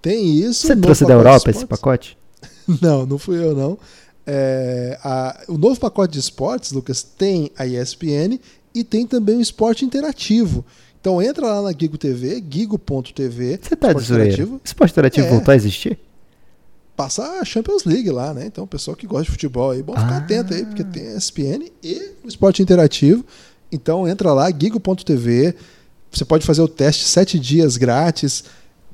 Tem 0.00 0.24
isso. 0.36 0.66
Você 0.66 0.76
trouxe 0.76 1.04
da 1.04 1.14
Europa 1.14 1.50
esse 1.50 1.66
pacote? 1.66 2.16
não, 2.80 3.04
não 3.04 3.18
fui 3.18 3.42
eu, 3.42 3.56
não. 3.56 3.76
É, 4.24 4.96
a, 5.02 5.40
o 5.48 5.58
novo 5.58 5.80
pacote 5.80 6.12
de 6.12 6.20
esportes, 6.20 6.70
Lucas, 6.70 7.02
tem 7.02 7.50
a 7.58 7.66
ESPN 7.66 8.38
e 8.72 8.84
tem 8.84 9.04
também 9.04 9.36
o 9.36 9.40
esporte 9.40 9.84
interativo. 9.84 10.64
Então 11.00 11.20
entra 11.20 11.46
lá 11.46 11.62
na 11.62 11.72
Gigo 11.72 11.98
TV, 11.98 12.42
gigo.tv. 12.48 13.58
Você 13.60 13.74
tá 13.74 13.92
de 13.92 14.02
zoeira? 14.02 14.48
Esporte 14.62 14.92
interativo 14.92 15.26
é. 15.26 15.30
voltou 15.30 15.50
a 15.50 15.56
existir? 15.56 15.98
Passar 16.98 17.40
a 17.40 17.44
Champions 17.44 17.84
League 17.84 18.10
lá, 18.10 18.34
né? 18.34 18.46
Então, 18.46 18.64
o 18.64 18.66
pessoal 18.66 18.96
que 18.96 19.06
gosta 19.06 19.26
de 19.26 19.30
futebol 19.30 19.70
aí, 19.70 19.84
bom 19.84 19.94
ficar 19.94 20.14
ah. 20.14 20.18
atento 20.18 20.52
aí, 20.52 20.66
porque 20.66 20.82
tem 20.82 21.16
ESPN 21.16 21.70
e 21.80 22.10
o 22.24 22.28
esporte 22.28 22.60
interativo. 22.60 23.24
Então, 23.70 24.08
entra 24.08 24.32
lá, 24.32 24.50
gigo.tv. 24.50 25.54
Você 26.10 26.24
pode 26.24 26.44
fazer 26.44 26.60
o 26.60 26.66
teste 26.66 27.04
sete 27.04 27.38
dias 27.38 27.76
grátis. 27.76 28.42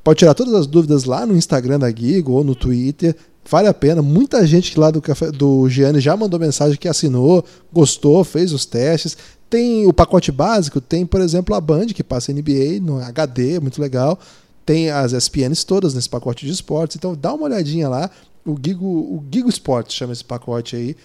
Pode 0.02 0.18
tirar 0.18 0.34
todas 0.34 0.52
as 0.52 0.66
dúvidas 0.66 1.04
lá 1.04 1.24
no 1.24 1.34
Instagram 1.34 1.78
da 1.78 1.90
Gigo 1.90 2.32
ou 2.32 2.44
no 2.44 2.54
Twitter. 2.54 3.16
Vale 3.48 3.68
a 3.68 3.74
pena. 3.74 4.02
Muita 4.02 4.46
gente 4.46 4.78
lá 4.78 4.90
do, 4.90 5.00
café, 5.00 5.30
do 5.30 5.66
Gianni 5.70 5.98
já 5.98 6.14
mandou 6.14 6.38
mensagem 6.38 6.76
que 6.76 6.88
assinou, 6.88 7.42
gostou, 7.72 8.22
fez 8.22 8.52
os 8.52 8.66
testes. 8.66 9.16
Tem 9.48 9.86
o 9.86 9.94
pacote 9.94 10.30
básico, 10.30 10.78
tem, 10.78 11.06
por 11.06 11.22
exemplo, 11.22 11.54
a 11.54 11.60
Band, 11.60 11.86
que 11.86 12.04
passa 12.04 12.34
NBA 12.34 12.80
no 12.82 12.98
HD, 12.98 13.60
muito 13.60 13.80
legal. 13.80 14.18
Tem 14.64 14.90
as 14.90 15.12
ESPNs 15.12 15.64
todas 15.64 15.94
nesse 15.94 16.08
pacote 16.08 16.46
de 16.46 16.52
esportes. 16.52 16.96
Então 16.96 17.14
dá 17.14 17.32
uma 17.32 17.44
olhadinha 17.44 17.88
lá. 17.88 18.10
O 18.44 18.56
Gigo, 18.62 18.86
o 18.86 19.24
Gigo 19.30 19.48
Sports 19.48 19.94
chama 19.94 20.12
esse 20.12 20.24
pacote 20.24 20.76
aí. 20.76 20.96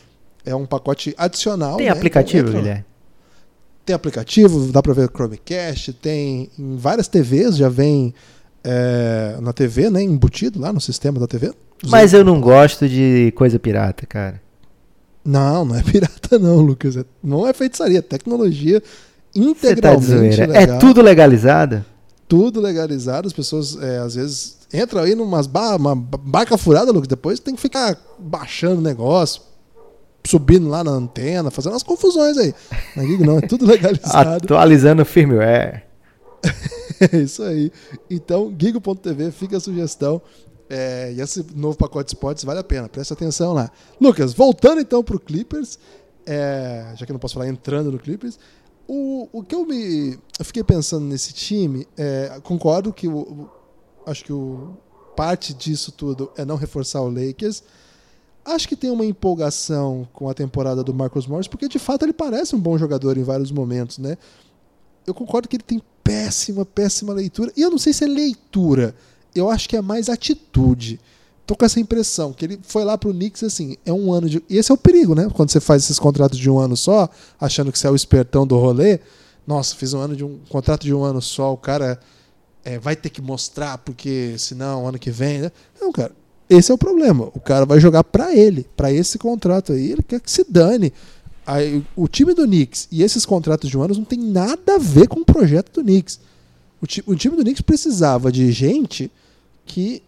É 0.45 0.55
um 0.55 0.65
pacote 0.65 1.13
adicional. 1.17 1.77
Tem 1.77 1.87
né? 1.87 1.91
aplicativo, 1.91 2.49
então, 2.49 2.61
Guilherme? 2.61 2.85
Tem 3.85 3.95
aplicativo, 3.95 4.71
dá 4.71 4.83
para 4.83 4.93
ver 4.93 5.09
Chromecast, 5.09 5.93
tem 5.93 6.49
em 6.59 6.77
várias 6.77 7.07
TVs, 7.07 7.57
já 7.57 7.69
vem 7.69 8.13
é, 8.63 9.37
na 9.41 9.51
TV, 9.51 9.89
né? 9.89 10.01
Embutido 10.01 10.59
lá 10.59 10.71
no 10.71 10.79
sistema 10.79 11.19
da 11.19 11.27
TV. 11.27 11.51
Mas 11.87 12.13
eu 12.13 12.23
não 12.23 12.39
gosto 12.39 12.87
de 12.87 13.33
coisa 13.35 13.57
pirata, 13.57 14.05
cara. 14.05 14.41
Não, 15.23 15.65
não 15.65 15.75
é 15.75 15.81
pirata 15.83 16.37
não, 16.37 16.57
Lucas. 16.57 16.97
É, 16.97 17.05
não 17.23 17.47
é 17.47 17.53
feitiçaria, 17.53 17.99
é 17.99 18.01
tecnologia 18.01 18.81
tá 18.81 18.87
integralmente 19.33 20.37
tá 20.37 20.53
É 20.53 20.65
tudo 20.79 21.01
legalizado? 21.01 21.85
Tudo 22.29 22.61
legalizado, 22.61 23.27
as 23.27 23.33
pessoas 23.33 23.75
é, 23.81 23.97
às 23.97 24.13
vezes 24.13 24.59
entram 24.71 25.01
aí 25.01 25.15
numa 25.15 25.41
bar, 25.41 25.75
uma 25.75 25.95
barca 25.95 26.57
furada, 26.59 26.91
Lucas, 26.91 27.07
depois 27.07 27.39
tem 27.39 27.55
que 27.55 27.61
ficar 27.61 27.99
baixando 28.19 28.77
o 28.77 28.83
negócio, 28.83 29.41
subindo 30.23 30.69
lá 30.69 30.83
na 30.83 30.91
antena, 30.91 31.49
fazendo 31.49 31.73
umas 31.73 31.81
confusões 31.81 32.37
aí. 32.37 32.53
Na 32.95 33.03
Gig 33.03 33.25
não, 33.25 33.39
é 33.39 33.41
tudo 33.41 33.65
legalizado. 33.67 34.29
Atualizando 34.29 35.01
o 35.01 35.05
firmware. 35.05 35.85
é 37.11 37.17
isso 37.17 37.41
aí. 37.41 37.71
Então, 38.07 38.53
gigo.tv, 38.57 39.31
fica 39.31 39.57
a 39.57 39.59
sugestão. 39.59 40.21
É, 40.69 41.11
e 41.11 41.19
esse 41.19 41.43
novo 41.55 41.75
pacote 41.75 42.11
de 42.11 42.15
spots 42.15 42.43
vale 42.43 42.59
a 42.59 42.63
pena, 42.63 42.87
presta 42.87 43.15
atenção 43.15 43.53
lá. 43.53 43.71
Lucas, 43.99 44.33
voltando 44.33 44.79
então 44.79 45.03
pro 45.03 45.19
Clippers, 45.19 45.79
é, 46.27 46.93
já 46.95 47.07
que 47.07 47.11
eu 47.11 47.15
não 47.15 47.19
posso 47.19 47.33
falar 47.33 47.47
entrando 47.47 47.91
no 47.91 47.97
Clippers, 47.97 48.37
o, 48.91 49.29
o 49.31 49.43
que 49.43 49.53
eu 49.53 49.65
me. 49.65 50.17
Eu 50.39 50.45
fiquei 50.45 50.63
pensando 50.63 51.05
nesse 51.05 51.31
time, 51.33 51.87
é, 51.95 52.39
concordo 52.43 52.91
que 52.91 53.07
o, 53.07 53.17
o- 53.19 53.49
acho 54.05 54.23
que 54.25 54.33
o, 54.33 54.73
parte 55.15 55.53
disso 55.53 55.91
tudo 55.91 56.31
é 56.35 56.43
não 56.43 56.55
reforçar 56.55 57.01
o 57.01 57.09
Lakers. 57.09 57.61
Acho 58.45 58.67
que 58.67 58.75
tem 58.75 58.89
uma 58.89 59.05
empolgação 59.05 60.07
com 60.13 60.27
a 60.29 60.33
temporada 60.33 60.83
do 60.83 60.93
Marcus 60.93 61.27
Morris, 61.27 61.47
porque 61.47 61.67
de 61.67 61.77
fato 61.77 62.03
ele 62.03 62.13
parece 62.13 62.55
um 62.55 62.59
bom 62.59 62.77
jogador 62.77 63.17
em 63.17 63.23
vários 63.23 63.51
momentos, 63.51 63.97
né? 63.99 64.17
Eu 65.05 65.13
concordo 65.13 65.47
que 65.47 65.57
ele 65.57 65.63
tem 65.63 65.81
péssima, 66.03 66.65
péssima 66.65 67.13
leitura. 67.13 67.51
E 67.55 67.61
eu 67.61 67.69
não 67.69 67.77
sei 67.77 67.93
se 67.93 68.03
é 68.03 68.07
leitura. 68.07 68.95
Eu 69.35 69.49
acho 69.49 69.69
que 69.69 69.75
é 69.77 69.81
mais 69.81 70.09
atitude. 70.09 70.99
Tô 71.49 71.55
com 71.55 71.65
essa 71.65 71.79
impressão 71.79 72.31
que 72.31 72.45
ele 72.45 72.59
foi 72.61 72.83
lá 72.83 72.95
pro 72.95 73.11
Knicks 73.11 73.41
assim, 73.41 73.75
é 73.83 73.91
um 73.91 74.13
ano 74.13 74.29
de. 74.29 74.43
E 74.47 74.55
esse 74.55 74.69
é 74.71 74.73
o 74.75 74.77
perigo, 74.77 75.15
né? 75.15 75.27
Quando 75.33 75.49
você 75.49 75.59
faz 75.59 75.81
esses 75.81 75.97
contratos 75.97 76.37
de 76.37 76.47
um 76.47 76.59
ano 76.59 76.77
só, 76.77 77.09
achando 77.41 77.71
que 77.71 77.79
você 77.79 77.87
é 77.87 77.89
o 77.89 77.95
espertão 77.95 78.45
do 78.45 78.55
rolê. 78.55 78.99
Nossa, 79.47 79.75
fiz 79.75 79.91
um 79.95 79.99
ano 79.99 80.15
de 80.15 80.23
um 80.23 80.37
contrato 80.47 80.83
de 80.83 80.93
um 80.93 81.03
ano 81.03 81.19
só, 81.19 81.51
o 81.51 81.57
cara 81.57 81.99
é, 82.63 82.77
vai 82.77 82.95
ter 82.95 83.09
que 83.09 83.19
mostrar, 83.19 83.79
porque 83.79 84.35
senão 84.37 84.87
ano 84.87 84.99
que 84.99 85.09
vem. 85.09 85.39
Né? 85.39 85.51
Não, 85.81 85.91
cara. 85.91 86.11
Esse 86.47 86.69
é 86.71 86.75
o 86.75 86.77
problema. 86.77 87.31
O 87.33 87.39
cara 87.39 87.65
vai 87.65 87.79
jogar 87.79 88.03
pra 88.03 88.31
ele, 88.35 88.67
pra 88.77 88.93
esse 88.93 89.17
contrato 89.17 89.73
aí. 89.73 89.91
Ele 89.91 90.03
quer 90.03 90.19
que 90.19 90.29
se 90.29 90.45
dane. 90.47 90.93
Aí, 91.47 91.83
o 91.95 92.07
time 92.07 92.35
do 92.35 92.45
Knicks 92.45 92.87
e 92.91 93.01
esses 93.01 93.25
contratos 93.25 93.71
de 93.71 93.75
um 93.75 93.81
ano 93.81 93.95
não 93.95 94.05
tem 94.05 94.19
nada 94.19 94.75
a 94.75 94.77
ver 94.77 95.07
com 95.07 95.21
o 95.21 95.25
projeto 95.25 95.71
do 95.73 95.81
Knicks. 95.81 96.19
O, 96.79 96.85
ti- 96.85 97.03
o 97.07 97.15
time 97.15 97.35
do 97.35 97.41
Knicks 97.41 97.61
precisava 97.63 98.31
de 98.31 98.51
gente 98.51 99.11
que 99.65 100.03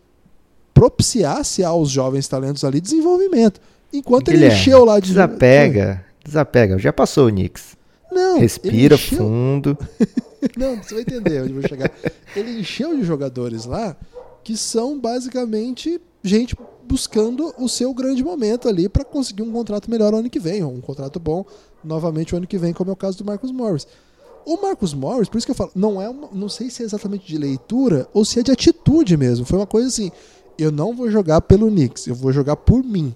propiciasse 0.82 1.64
aos 1.64 1.92
jovens 1.92 2.28
talentos 2.28 2.64
ali 2.64 2.82
desenvolvimento. 2.82 3.62
Enquanto 3.94 4.30
ele 4.30 4.38
Guilherme, 4.38 4.58
encheu 4.60 4.84
lá 4.84 5.00
de. 5.00 5.10
Desapega, 5.10 6.04
desapega. 6.26 6.80
Já 6.80 6.92
passou 6.92 7.28
o 7.28 7.30
Knicks. 7.30 7.78
Não, 8.12 8.32
ele 8.32 8.40
Respira 8.42 8.96
encheu- 8.96 9.18
fundo. 9.20 9.78
Não, 10.58 10.78
você 10.82 10.96
vai 10.96 11.02
entender 11.04 11.40
onde 11.44 11.54
eu 11.54 11.60
vou 11.62 11.70
chegar. 11.70 11.92
Ele 12.36 12.60
encheu 12.62 12.98
de 12.98 13.04
jogadores 13.04 13.66
lá 13.66 13.96
que 14.44 14.58
são 14.58 15.00
basicamente 15.00 16.02
gente 16.24 16.58
buscando 16.84 17.54
o 17.60 17.70
seu 17.70 17.94
grande 17.94 18.24
momento 18.24 18.68
ali 18.68 18.90
para 18.90 19.06
conseguir 19.06 19.44
um 19.44 19.52
contrato 19.52 19.90
melhor 19.90 20.16
o 20.16 20.18
ano 20.18 20.32
que 20.32 20.40
vem, 20.40 20.64
ou 20.64 20.72
um 20.74 20.82
contrato 20.82 21.20
bom 21.20 21.46
novamente 21.84 22.34
o 22.34 22.38
ano 22.38 22.48
que 22.48 22.58
vem, 22.58 22.74
como 22.74 22.90
é 22.90 22.94
o 22.94 22.98
caso 22.98 23.20
do 23.20 23.24
Marcus 23.24 23.52
Morris. 23.52 23.86
O 24.48 24.60
Marcus 24.60 24.96
Morris, 24.96 25.30
por 25.30 25.38
isso 25.38 25.46
que 25.46 25.52
eu 25.52 25.56
falo, 25.56 25.70
não 25.76 26.02
é 26.02 26.10
uma, 26.10 26.28
não 26.34 26.50
sei 26.50 26.72
se 26.72 26.82
é 26.82 26.86
exatamente 26.86 27.28
de 27.28 27.38
leitura 27.38 28.08
ou 28.12 28.26
se 28.26 28.40
é 28.40 28.44
de 28.44 28.52
atitude 28.52 29.16
mesmo. 29.16 29.46
Foi 29.46 29.60
uma 29.60 29.68
coisa 29.68 29.88
assim, 29.88 30.12
eu 30.58 30.72
não 30.72 30.96
vou 30.96 31.10
jogar 31.10 31.42
pelo 31.42 31.70
Knicks, 31.70 32.08
eu 32.08 32.16
vou 32.16 32.32
jogar 32.32 32.56
por 32.56 32.84
mim. 32.84 33.14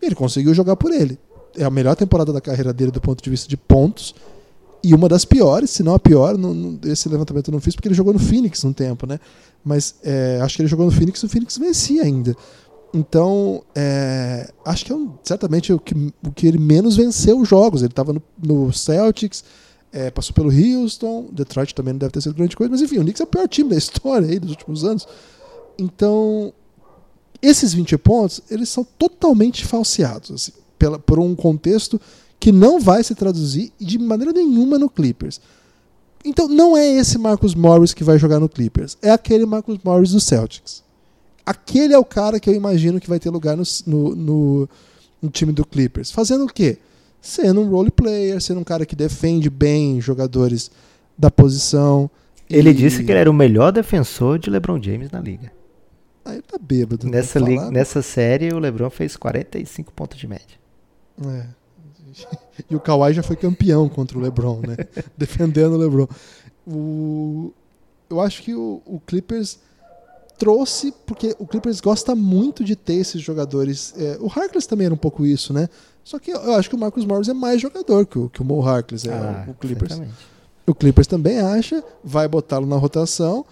Ele 0.00 0.14
conseguiu 0.14 0.52
jogar 0.54 0.76
por 0.76 0.92
ele. 0.92 1.18
É 1.56 1.64
a 1.64 1.70
melhor 1.70 1.94
temporada 1.96 2.32
da 2.32 2.40
carreira 2.40 2.72
dele 2.72 2.90
do 2.90 3.00
ponto 3.00 3.22
de 3.22 3.28
vista 3.30 3.48
de 3.48 3.56
pontos 3.56 4.14
e 4.82 4.94
uma 4.94 5.08
das 5.08 5.24
piores, 5.24 5.70
se 5.70 5.82
não 5.82 5.94
a 5.94 5.98
pior, 5.98 6.36
não- 6.36 6.52
não- 6.54 6.78
esse 6.90 7.08
levantamento 7.08 7.48
eu 7.48 7.52
não 7.52 7.60
fiz 7.60 7.74
porque 7.74 7.86
ele 7.88 7.94
jogou 7.94 8.12
no 8.12 8.18
Phoenix 8.18 8.64
um 8.64 8.72
tempo, 8.72 9.06
né? 9.06 9.20
Mas 9.64 9.94
é, 10.02 10.40
acho 10.42 10.56
que 10.56 10.62
ele 10.62 10.68
jogou 10.68 10.86
no 10.86 10.90
Phoenix 10.92 11.20
e 11.22 11.26
o 11.26 11.28
Phoenix 11.28 11.56
vencia 11.56 12.02
ainda. 12.02 12.34
Então, 12.92 13.62
é, 13.74 14.50
acho 14.64 14.84
que 14.84 14.92
é 14.92 14.94
um- 14.96 15.12
certamente 15.22 15.72
o 15.72 15.78
que, 15.78 15.94
o 16.26 16.32
que 16.32 16.46
ele 16.46 16.58
menos 16.58 16.96
venceu 16.96 17.42
jogos. 17.44 17.82
Ele 17.82 17.92
estava 17.92 18.12
no, 18.12 18.22
no 18.42 18.72
Celtics, 18.72 19.44
é, 19.92 20.10
passou 20.10 20.34
pelo 20.34 20.50
Houston, 20.50 21.28
Detroit 21.32 21.74
também 21.74 21.92
não 21.94 21.98
deve 21.98 22.12
ter 22.12 22.20
sido 22.20 22.34
grande 22.34 22.56
coisa, 22.56 22.70
mas 22.70 22.80
enfim, 22.82 22.98
o 22.98 23.02
Knicks 23.02 23.20
é 23.20 23.24
o 23.24 23.26
pior 23.26 23.46
time 23.46 23.70
da 23.70 23.76
história 23.76 24.26
aí 24.28 24.38
dos 24.38 24.50
últimos 24.50 24.84
anos. 24.84 25.06
Então, 25.78 26.52
esses 27.42 27.74
20 27.74 27.98
pontos, 27.98 28.40
eles 28.50 28.68
são 28.68 28.84
totalmente 28.98 29.64
falseados, 29.66 30.30
assim, 30.30 30.52
pela, 30.78 30.98
por 30.98 31.18
um 31.18 31.34
contexto 31.34 32.00
que 32.38 32.52
não 32.52 32.80
vai 32.80 33.02
se 33.04 33.14
traduzir 33.14 33.72
de 33.80 33.98
maneira 33.98 34.32
nenhuma 34.32 34.78
no 34.78 34.88
Clippers. 34.88 35.40
Então, 36.24 36.46
não 36.48 36.76
é 36.76 36.86
esse 36.88 37.18
Marcus 37.18 37.54
Morris 37.54 37.92
que 37.92 38.04
vai 38.04 38.16
jogar 38.18 38.38
no 38.38 38.48
Clippers, 38.48 38.96
é 39.02 39.10
aquele 39.10 39.44
Marcus 39.44 39.78
Morris 39.84 40.12
do 40.12 40.20
Celtics. 40.20 40.82
Aquele 41.44 41.92
é 41.92 41.98
o 41.98 42.04
cara 42.04 42.38
que 42.38 42.48
eu 42.48 42.54
imagino 42.54 43.00
que 43.00 43.08
vai 43.08 43.18
ter 43.18 43.30
lugar 43.30 43.56
no, 43.56 43.64
no, 43.86 44.14
no- 44.14 44.68
no 45.20 45.30
time 45.30 45.52
do 45.52 45.64
Clippers. 45.64 46.10
Fazendo 46.12 46.44
o 46.44 46.48
quê? 46.48 46.78
Sendo 47.20 47.60
um 47.60 47.68
role 47.68 47.90
player, 47.90 48.40
sendo 48.40 48.60
um 48.60 48.64
cara 48.64 48.86
que 48.86 48.94
defende 48.94 49.50
bem 49.50 50.00
jogadores 50.00 50.70
da 51.18 51.30
posição. 51.30 52.08
Ele 52.48 52.70
E- 52.70 52.74
disse 52.74 53.02
que 53.04 53.10
ele 53.10 53.18
era 53.20 53.30
o 53.30 53.34
melhor 53.34 53.72
defensor 53.72 54.38
de 54.38 54.50
LeBron 54.50 54.80
James 54.80 55.10
na 55.10 55.20
liga. 55.20 55.52
Ele 56.26 56.42
tá 56.42 56.58
bêbado. 56.60 57.08
Nessa, 57.08 57.38
liga, 57.38 57.60
falar, 57.62 57.72
nessa 57.72 58.02
série, 58.02 58.52
o 58.52 58.58
LeBron 58.58 58.90
fez 58.90 59.16
45 59.16 59.92
pontos 59.92 60.18
de 60.18 60.26
média. 60.26 60.58
É. 61.26 61.46
E 62.70 62.76
o 62.76 62.80
Kawhi 62.80 63.12
já 63.14 63.22
foi 63.22 63.36
campeão 63.36 63.88
contra 63.88 64.18
o 64.18 64.20
LeBron, 64.20 64.60
né? 64.60 64.76
Defendendo 65.16 65.72
o 65.74 65.78
LeBron. 65.78 66.06
O... 66.66 67.52
Eu 68.08 68.20
acho 68.20 68.42
que 68.42 68.54
o, 68.54 68.82
o 68.84 69.00
Clippers 69.00 69.58
trouxe, 70.38 70.92
porque 71.06 71.34
o 71.38 71.46
Clippers 71.46 71.80
gosta 71.80 72.14
muito 72.14 72.64
de 72.64 72.76
ter 72.76 72.94
esses 72.94 73.20
jogadores. 73.22 73.94
é, 73.96 74.18
o 74.20 74.26
Harkless 74.26 74.66
também 74.68 74.86
era 74.86 74.94
um 74.94 74.98
pouco 74.98 75.24
isso, 75.24 75.52
né? 75.52 75.68
Só 76.04 76.18
que 76.18 76.32
eu 76.32 76.54
acho 76.54 76.68
que 76.68 76.74
o 76.74 76.78
Marcus 76.78 77.04
Morris 77.04 77.28
é 77.28 77.32
mais 77.34 77.60
jogador 77.60 78.04
que 78.06 78.18
o, 78.18 78.28
que 78.28 78.42
o 78.42 78.44
Mo 78.44 78.60
Harkless, 78.66 79.08
é, 79.08 79.12
Ah, 79.12 79.44
o 79.48 79.54
Clippers. 79.54 79.92
certamente. 79.92 80.32
O 80.66 80.74
Clippers 80.74 81.06
também 81.06 81.38
acha, 81.38 81.82
vai 82.02 82.28
botá-lo 82.28 82.66
na 82.66 82.76
rotação. 82.76 83.44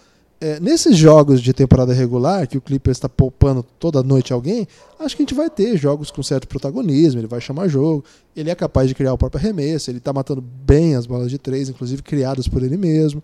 É, 0.42 0.59
nesses 0.59 0.96
jogos 0.96 1.42
de 1.42 1.53
temporada 1.53 1.92
regular, 1.92 2.48
que 2.48 2.57
o 2.57 2.62
Clippers 2.62 2.96
está 2.96 3.11
poupando 3.11 3.62
toda 3.79 4.03
noite 4.03 4.33
alguém, 4.33 4.66
acho 4.98 5.14
que 5.14 5.22
a 5.22 5.24
gente 5.24 5.35
vai 5.35 5.50
ter 5.50 5.76
jogos 5.76 6.11
com 6.11 6.22
certo 6.22 6.48
protagonismo, 6.48 7.20
ele 7.20 7.26
vai 7.26 7.42
chamar 7.42 7.68
jogo, 7.68 8.03
ele 8.35 8.48
é 8.48 8.55
capaz 8.55 8.88
de 8.88 8.94
criar 8.94 9.12
o 9.12 9.18
próprio 9.18 9.38
arremesso, 9.38 9.90
ele 9.90 9.98
está 9.98 10.14
matando 10.14 10.40
bem 10.40 10.96
as 10.96 11.05
bolas 11.05 11.31
de 11.31 11.37
três, 11.37 11.68
inclusive 11.68 12.03
criadas 12.03 12.48
por 12.48 12.62
ele 12.62 12.79
mesmo. 12.79 13.22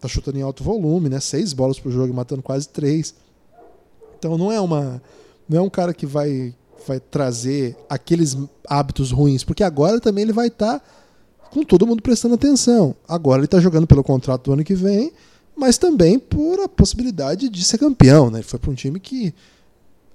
Tá 0.00 0.08
chutando 0.08 0.38
em 0.38 0.42
alto 0.42 0.64
volume, 0.64 1.10
né? 1.10 1.20
Seis 1.20 1.52
bolas 1.52 1.78
por 1.78 1.92
jogo 1.92 2.08
e 2.08 2.16
matando 2.16 2.42
quase 2.42 2.68
três. 2.68 3.14
Então 4.18 4.38
não 4.38 4.50
é 4.50 4.58
uma. 4.58 5.02
Não 5.46 5.58
é 5.58 5.62
um 5.62 5.70
cara 5.70 5.92
que 5.92 6.06
vai, 6.06 6.54
vai 6.86 6.98
trazer 6.98 7.76
aqueles 7.88 8.36
hábitos 8.66 9.10
ruins, 9.10 9.44
porque 9.44 9.62
agora 9.62 10.00
também 10.00 10.22
ele 10.22 10.32
vai 10.32 10.48
estar 10.48 10.82
com 11.50 11.62
todo 11.62 11.86
mundo 11.86 12.02
prestando 12.02 12.34
atenção. 12.34 12.94
Agora 13.06 13.40
ele 13.40 13.44
está 13.44 13.60
jogando 13.60 13.86
pelo 13.86 14.02
contrato 14.02 14.44
do 14.44 14.52
ano 14.52 14.64
que 14.64 14.74
vem, 14.74 15.12
mas 15.56 15.78
também 15.78 16.18
por 16.18 16.60
a 16.60 16.68
possibilidade 16.68 17.48
de 17.48 17.64
ser 17.64 17.78
campeão. 17.78 18.30
Né? 18.30 18.38
Ele 18.38 18.46
foi 18.46 18.58
para 18.58 18.70
um 18.70 18.74
time 18.74 19.00
que 19.00 19.32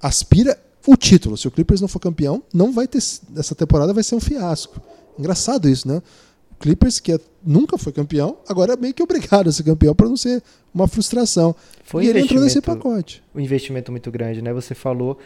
aspira 0.01 0.57
o 0.87 0.95
título. 0.95 1.37
Se 1.37 1.47
o 1.47 1.51
Clippers 1.51 1.81
não 1.81 1.87
for 1.87 1.99
campeão, 1.99 2.43
não 2.53 2.71
vai 2.71 2.87
ter. 2.87 2.99
Essa 3.35 3.55
temporada 3.55 3.93
vai 3.93 4.03
ser 4.03 4.15
um 4.15 4.19
fiasco. 4.19 4.81
Engraçado 5.17 5.67
isso, 5.69 5.87
né? 5.87 6.01
O 6.51 6.55
Clippers, 6.61 6.99
que 6.99 7.13
é- 7.13 7.19
nunca 7.43 7.77
foi 7.77 7.91
campeão, 7.91 8.37
agora 8.47 8.73
é 8.73 8.77
meio 8.77 8.93
que 8.93 9.01
obrigado 9.01 9.49
a 9.49 9.51
ser 9.51 9.63
campeão 9.63 9.95
para 9.95 10.07
não 10.07 10.17
ser 10.17 10.43
uma 10.73 10.87
frustração. 10.87 11.55
Foi 11.83 12.05
e 12.05 12.07
ele 12.07 12.19
entrou 12.21 12.41
nesse 12.41 12.61
pacote. 12.61 13.23
um 13.33 13.39
investimento 13.39 13.91
muito 13.91 14.11
grande, 14.11 14.41
né? 14.41 14.53
Você 14.53 14.75
falou, 14.75 15.17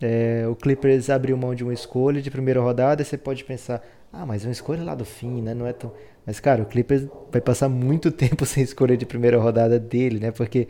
é, 0.00 0.46
o 0.48 0.54
Clippers 0.54 1.10
abriu 1.10 1.36
mão 1.36 1.54
de 1.54 1.62
uma 1.64 1.74
escolha 1.74 2.22
de 2.22 2.30
primeira 2.30 2.60
rodada, 2.60 3.02
e 3.02 3.04
você 3.04 3.18
pode 3.18 3.44
pensar, 3.44 3.82
ah, 4.12 4.24
mas 4.24 4.44
uma 4.44 4.52
escolha 4.52 4.82
lá 4.84 4.94
do 4.94 5.04
fim, 5.04 5.42
né? 5.42 5.52
Não 5.54 5.66
é 5.66 5.72
tão. 5.72 5.92
Mas, 6.26 6.40
cara, 6.40 6.62
o 6.62 6.66
Clippers 6.66 7.06
vai 7.30 7.40
passar 7.40 7.68
muito 7.68 8.10
tempo 8.12 8.44
sem 8.46 8.62
escolha 8.62 8.96
de 8.96 9.06
primeira 9.06 9.38
rodada 9.38 9.78
dele, 9.78 10.18
né? 10.18 10.30
Porque 10.30 10.68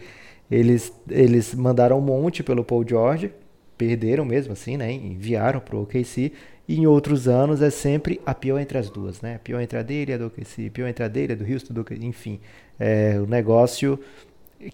eles, 0.51 0.93
eles 1.09 1.55
mandaram 1.55 1.99
um 1.99 2.03
monte 2.03 2.43
pelo 2.43 2.65
Paul 2.65 2.87
George, 2.87 3.33
perderam 3.79 4.25
mesmo 4.25 4.53
assim, 4.53 4.77
né? 4.77 4.93
Enviaram 4.93 5.61
pro 5.61 5.83
OKC. 5.83 6.33
E 6.67 6.79
em 6.79 6.87
outros 6.87 7.29
anos 7.29 7.61
é 7.61 7.69
sempre 7.69 8.21
a 8.25 8.35
pior 8.35 8.59
entre 8.59 8.79
as 8.79 8.89
duas, 8.89 9.21
né? 9.21 9.37
A 9.37 9.39
pior 9.39 9.61
entre 9.61 9.79
a 9.79 9.83
dele 9.83 10.15
a 10.15 10.19
do 10.19 10.27
OKC, 10.27 10.67
a 10.67 10.71
pior 10.71 10.89
entre 10.89 11.05
a 11.05 11.09
dele 11.09 11.35
a 11.35 11.37
do 11.37 11.45
Houston, 11.45 11.75
do 11.75 11.83
OKC, 11.83 12.05
enfim. 12.05 12.41
É, 12.79 13.19
o 13.21 13.27
negócio 13.27 13.99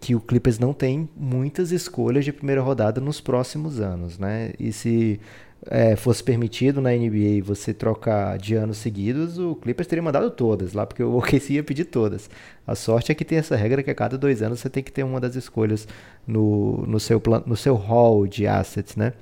que 0.00 0.14
o 0.14 0.20
Clippers 0.20 0.58
não 0.58 0.72
tem 0.72 1.08
muitas 1.16 1.72
escolhas 1.72 2.24
de 2.24 2.32
primeira 2.32 2.60
rodada 2.60 3.00
nos 3.00 3.20
próximos 3.20 3.80
anos, 3.80 4.18
né? 4.18 4.52
E 4.58 4.72
se 4.72 5.20
é, 5.66 5.94
fosse 5.94 6.22
permitido 6.24 6.80
na 6.80 6.90
NBA 6.90 7.42
você 7.42 7.74
trocar 7.74 8.38
de 8.38 8.54
anos 8.54 8.78
seguidos, 8.78 9.38
o 9.38 9.54
Clippers 9.56 9.86
teria 9.86 10.02
mandado 10.02 10.30
todas 10.30 10.72
lá, 10.72 10.86
porque 10.86 11.02
o 11.02 11.16
OKC 11.18 11.54
ia 11.54 11.64
pedir 11.64 11.84
todas. 11.84 12.30
A 12.66 12.74
sorte 12.74 13.12
é 13.12 13.14
que 13.14 13.24
tem 13.24 13.38
essa 13.38 13.56
regra 13.56 13.82
que 13.82 13.90
a 13.90 13.94
cada 13.94 14.16
dois 14.16 14.42
anos 14.42 14.60
você 14.60 14.70
tem 14.70 14.82
que 14.82 14.92
ter 14.92 15.02
uma 15.02 15.20
das 15.20 15.34
escolhas 15.36 15.86
no, 16.26 16.84
no, 16.86 16.98
seu, 16.98 17.20
plan, 17.20 17.42
no 17.46 17.56
seu 17.56 17.74
hall 17.74 18.26
de 18.26 18.46
assets, 18.46 18.96
né? 18.96 19.12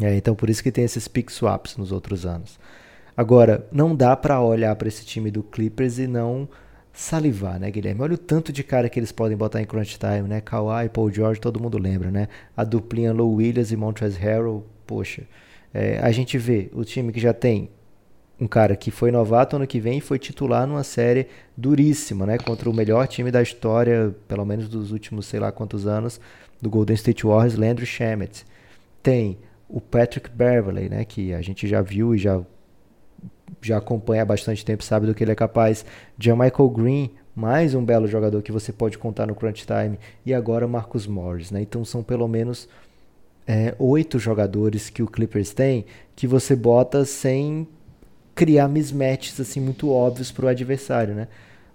É, 0.00 0.14
então 0.14 0.34
por 0.34 0.50
isso 0.50 0.62
que 0.62 0.70
tem 0.70 0.84
esses 0.84 1.08
pick 1.08 1.30
swaps 1.30 1.76
nos 1.76 1.90
outros 1.90 2.26
anos. 2.26 2.58
Agora, 3.16 3.66
não 3.72 3.96
dá 3.96 4.14
pra 4.14 4.40
olhar 4.42 4.76
para 4.76 4.88
esse 4.88 5.04
time 5.04 5.30
do 5.30 5.42
Clippers 5.42 5.98
e 5.98 6.06
não 6.06 6.46
salivar, 6.92 7.58
né, 7.58 7.70
Guilherme? 7.70 8.02
Olha 8.02 8.14
o 8.14 8.18
tanto 8.18 8.52
de 8.52 8.62
cara 8.62 8.88
que 8.90 8.98
eles 8.98 9.10
podem 9.10 9.36
botar 9.36 9.60
em 9.60 9.64
crunch 9.64 9.98
time, 9.98 10.28
né? 10.28 10.40
Kawhi, 10.40 10.88
Paul 10.90 11.10
George, 11.10 11.40
todo 11.40 11.58
mundo 11.58 11.78
lembra, 11.78 12.10
né? 12.10 12.28
A 12.54 12.62
duplinha 12.62 13.12
Low 13.12 13.34
Williams 13.34 13.72
e 13.72 13.76
Montrezl 13.76 14.20
Harrell, 14.20 14.66
poxa. 14.86 15.22
É, 15.72 15.98
a 15.98 16.10
gente 16.10 16.38
vê 16.38 16.70
o 16.72 16.84
time 16.84 17.12
que 17.12 17.20
já 17.20 17.32
tem 17.32 17.70
um 18.38 18.46
cara 18.46 18.76
que 18.76 18.90
foi 18.90 19.10
novato 19.10 19.56
ano 19.56 19.66
que 19.66 19.80
vem 19.80 19.98
e 19.98 20.00
foi 20.00 20.18
titular 20.18 20.66
numa 20.66 20.84
série 20.84 21.26
duríssima, 21.56 22.26
né? 22.26 22.38
Contra 22.38 22.68
o 22.68 22.74
melhor 22.74 23.06
time 23.08 23.30
da 23.30 23.42
história, 23.42 24.14
pelo 24.28 24.44
menos 24.44 24.68
dos 24.68 24.92
últimos 24.92 25.26
sei 25.26 25.40
lá 25.40 25.50
quantos 25.50 25.86
anos, 25.86 26.20
do 26.60 26.68
Golden 26.68 26.94
State 26.94 27.24
Warriors, 27.24 27.56
Landry 27.56 27.86
Shamet. 27.86 28.44
Tem 29.02 29.38
o 29.68 29.80
Patrick 29.80 30.30
Beverley, 30.30 30.88
né? 30.88 31.04
Que 31.04 31.32
a 31.32 31.40
gente 31.40 31.66
já 31.66 31.80
viu 31.80 32.14
e 32.14 32.18
já, 32.18 32.40
já 33.62 33.78
acompanha 33.78 34.22
há 34.22 34.26
bastante 34.26 34.64
tempo, 34.64 34.84
sabe 34.84 35.06
do 35.06 35.14
que 35.14 35.24
ele 35.24 35.32
é 35.32 35.34
capaz. 35.34 35.84
Michael 36.18 36.70
Green, 36.70 37.10
mais 37.34 37.74
um 37.74 37.84
belo 37.84 38.06
jogador 38.06 38.42
que 38.42 38.52
você 38.52 38.70
pode 38.70 38.98
contar 38.98 39.26
no 39.26 39.34
crunch 39.34 39.66
time. 39.66 39.98
E 40.26 40.34
agora 40.34 40.68
Marcus 40.68 41.06
Morris, 41.06 41.50
né? 41.50 41.62
Então 41.62 41.84
são 41.86 42.02
pelo 42.02 42.28
menos 42.28 42.68
é, 43.46 43.74
oito 43.78 44.18
jogadores 44.18 44.90
que 44.90 45.02
o 45.02 45.06
Clippers 45.06 45.52
tem 45.52 45.84
que 46.14 46.26
você 46.26 46.56
bota 46.56 47.04
sem 47.04 47.68
criar 48.34 48.68
mismatches 48.68 49.38
assim 49.40 49.60
muito 49.60 49.90
óbvios 49.90 50.32
para 50.32 50.46
o 50.46 50.48
adversário, 50.48 51.14
né? 51.14 51.28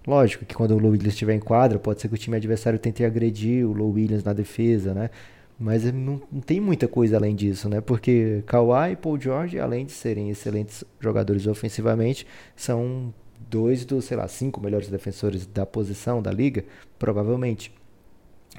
Lógico 0.06 0.44
que 0.44 0.54
quando 0.54 0.72
o 0.72 0.78
Low 0.78 0.90
Williams 0.90 1.14
estiver 1.14 1.34
em 1.34 1.40
quadra, 1.40 1.78
pode 1.78 2.00
ser 2.00 2.08
que 2.08 2.14
o 2.14 2.18
time 2.18 2.36
adversário 2.36 2.78
tente 2.78 3.04
agredir 3.04 3.64
o 3.66 3.72
Low 3.72 3.92
Williams 3.92 4.24
na 4.24 4.32
defesa, 4.32 4.92
né? 4.92 5.10
Mas 5.58 5.84
não, 5.84 6.20
não, 6.30 6.40
tem 6.40 6.60
muita 6.60 6.88
coisa 6.88 7.16
além 7.16 7.36
disso, 7.36 7.68
né? 7.68 7.80
Porque 7.80 8.42
Kawhi 8.46 8.92
e 8.92 8.96
Paul 8.96 9.20
George, 9.20 9.60
além 9.60 9.86
de 9.86 9.92
serem 9.92 10.28
excelentes 10.28 10.82
jogadores 10.98 11.46
ofensivamente, 11.46 12.26
são 12.56 13.14
dois 13.48 13.84
dos, 13.84 14.06
sei 14.06 14.16
lá, 14.16 14.26
cinco 14.26 14.60
melhores 14.60 14.88
defensores 14.88 15.46
da 15.46 15.64
posição 15.64 16.20
da 16.20 16.32
liga, 16.32 16.64
provavelmente. 16.98 17.72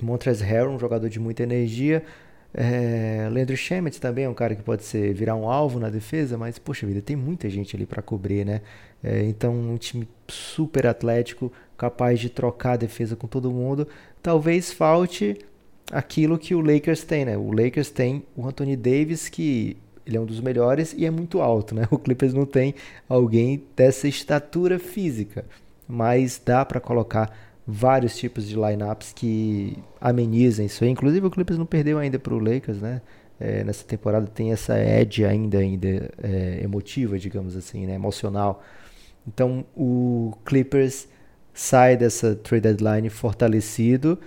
Montrezl 0.01 0.43
Harrell, 0.43 0.71
um 0.71 0.79
jogador 0.79 1.09
de 1.09 1.19
muita 1.19 1.43
energia, 1.43 2.03
é, 2.53 3.27
Leandro 3.31 3.57
Schemmett 3.57 3.99
também 3.99 4.25
é 4.25 4.29
um 4.29 4.33
cara 4.33 4.55
que 4.55 4.61
pode 4.61 4.83
ser 4.83 5.13
virar 5.13 5.35
um 5.35 5.49
alvo 5.49 5.79
na 5.79 5.89
defesa, 5.89 6.37
mas 6.37 6.59
poxa 6.59 6.85
vida, 6.85 7.01
tem 7.01 7.15
muita 7.15 7.49
gente 7.49 7.75
ali 7.75 7.85
para 7.85 8.01
cobrir, 8.01 8.45
né? 8.45 8.61
É, 9.03 9.23
então, 9.23 9.53
um 9.53 9.77
time 9.77 10.07
super 10.27 10.85
atlético, 10.85 11.51
capaz 11.77 12.19
de 12.19 12.29
trocar 12.29 12.73
a 12.73 12.77
defesa 12.77 13.15
com 13.15 13.27
todo 13.27 13.51
mundo. 13.51 13.87
Talvez 14.21 14.71
falte 14.71 15.37
aquilo 15.91 16.37
que 16.37 16.53
o 16.53 16.61
Lakers 16.61 17.03
tem, 17.03 17.25
né? 17.25 17.37
O 17.37 17.51
Lakers 17.51 17.89
tem 17.89 18.23
o 18.35 18.47
Anthony 18.47 18.77
Davis, 18.77 19.27
que 19.29 19.75
ele 20.05 20.17
é 20.17 20.19
um 20.19 20.25
dos 20.25 20.39
melhores 20.39 20.93
e 20.97 21.05
é 21.05 21.11
muito 21.11 21.41
alto, 21.41 21.73
né? 21.73 21.87
O 21.91 21.97
Clippers 21.97 22.33
não 22.33 22.45
tem 22.45 22.75
alguém 23.09 23.63
dessa 23.75 24.07
estatura 24.07 24.77
física, 24.77 25.43
mas 25.87 26.39
dá 26.43 26.63
para 26.63 26.79
colocar 26.79 27.35
vários 27.65 28.17
tipos 28.17 28.47
de 28.47 28.55
lineups 28.55 29.13
que 29.13 29.77
amenizem 29.99 30.65
isso. 30.65 30.83
Inclusive 30.85 31.25
o 31.25 31.31
Clippers 31.31 31.57
não 31.57 31.65
perdeu 31.65 31.97
ainda 31.97 32.19
para 32.19 32.33
o 32.33 32.39
Lakers, 32.39 32.81
né? 32.81 33.01
É, 33.39 33.63
nessa 33.63 33.83
temporada 33.83 34.27
tem 34.27 34.51
essa 34.51 34.77
edge 34.79 35.25
ainda, 35.25 35.57
ainda 35.57 36.11
é, 36.21 36.61
emotiva, 36.63 37.17
digamos 37.17 37.55
assim, 37.55 37.85
né? 37.85 37.95
emocional. 37.95 38.63
Então 39.27 39.65
o 39.75 40.33
Clippers 40.45 41.07
sai 41.53 41.97
dessa 41.97 42.35
trade 42.35 42.61
deadline 42.61 43.09
fortalecido. 43.09 44.19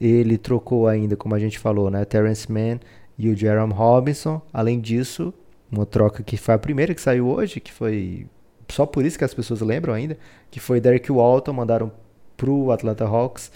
Ele 0.00 0.38
trocou 0.38 0.86
ainda, 0.86 1.16
como 1.16 1.34
a 1.34 1.38
gente 1.38 1.58
falou, 1.58 1.90
né? 1.90 2.04
Terrence 2.04 2.50
Mann 2.50 2.78
e 3.18 3.28
o 3.28 3.36
Jerome 3.36 3.72
Robinson. 3.72 4.40
Além 4.52 4.80
disso, 4.80 5.34
uma 5.70 5.84
troca 5.84 6.22
que 6.22 6.36
foi 6.36 6.54
a 6.54 6.58
primeira 6.58 6.94
que 6.94 7.00
saiu 7.00 7.28
hoje, 7.28 7.60
que 7.60 7.72
foi 7.72 8.26
só 8.68 8.86
por 8.86 9.04
isso 9.04 9.18
que 9.18 9.24
as 9.24 9.34
pessoas 9.34 9.60
lembram 9.60 9.94
ainda, 9.94 10.16
que 10.50 10.60
foi 10.60 10.80
Derek 10.80 11.10
Walton, 11.10 11.52
mandaram 11.52 11.90
para 12.38 12.50
o 12.50 12.70
Atlanta 12.72 13.04
Hawks, 13.04 13.50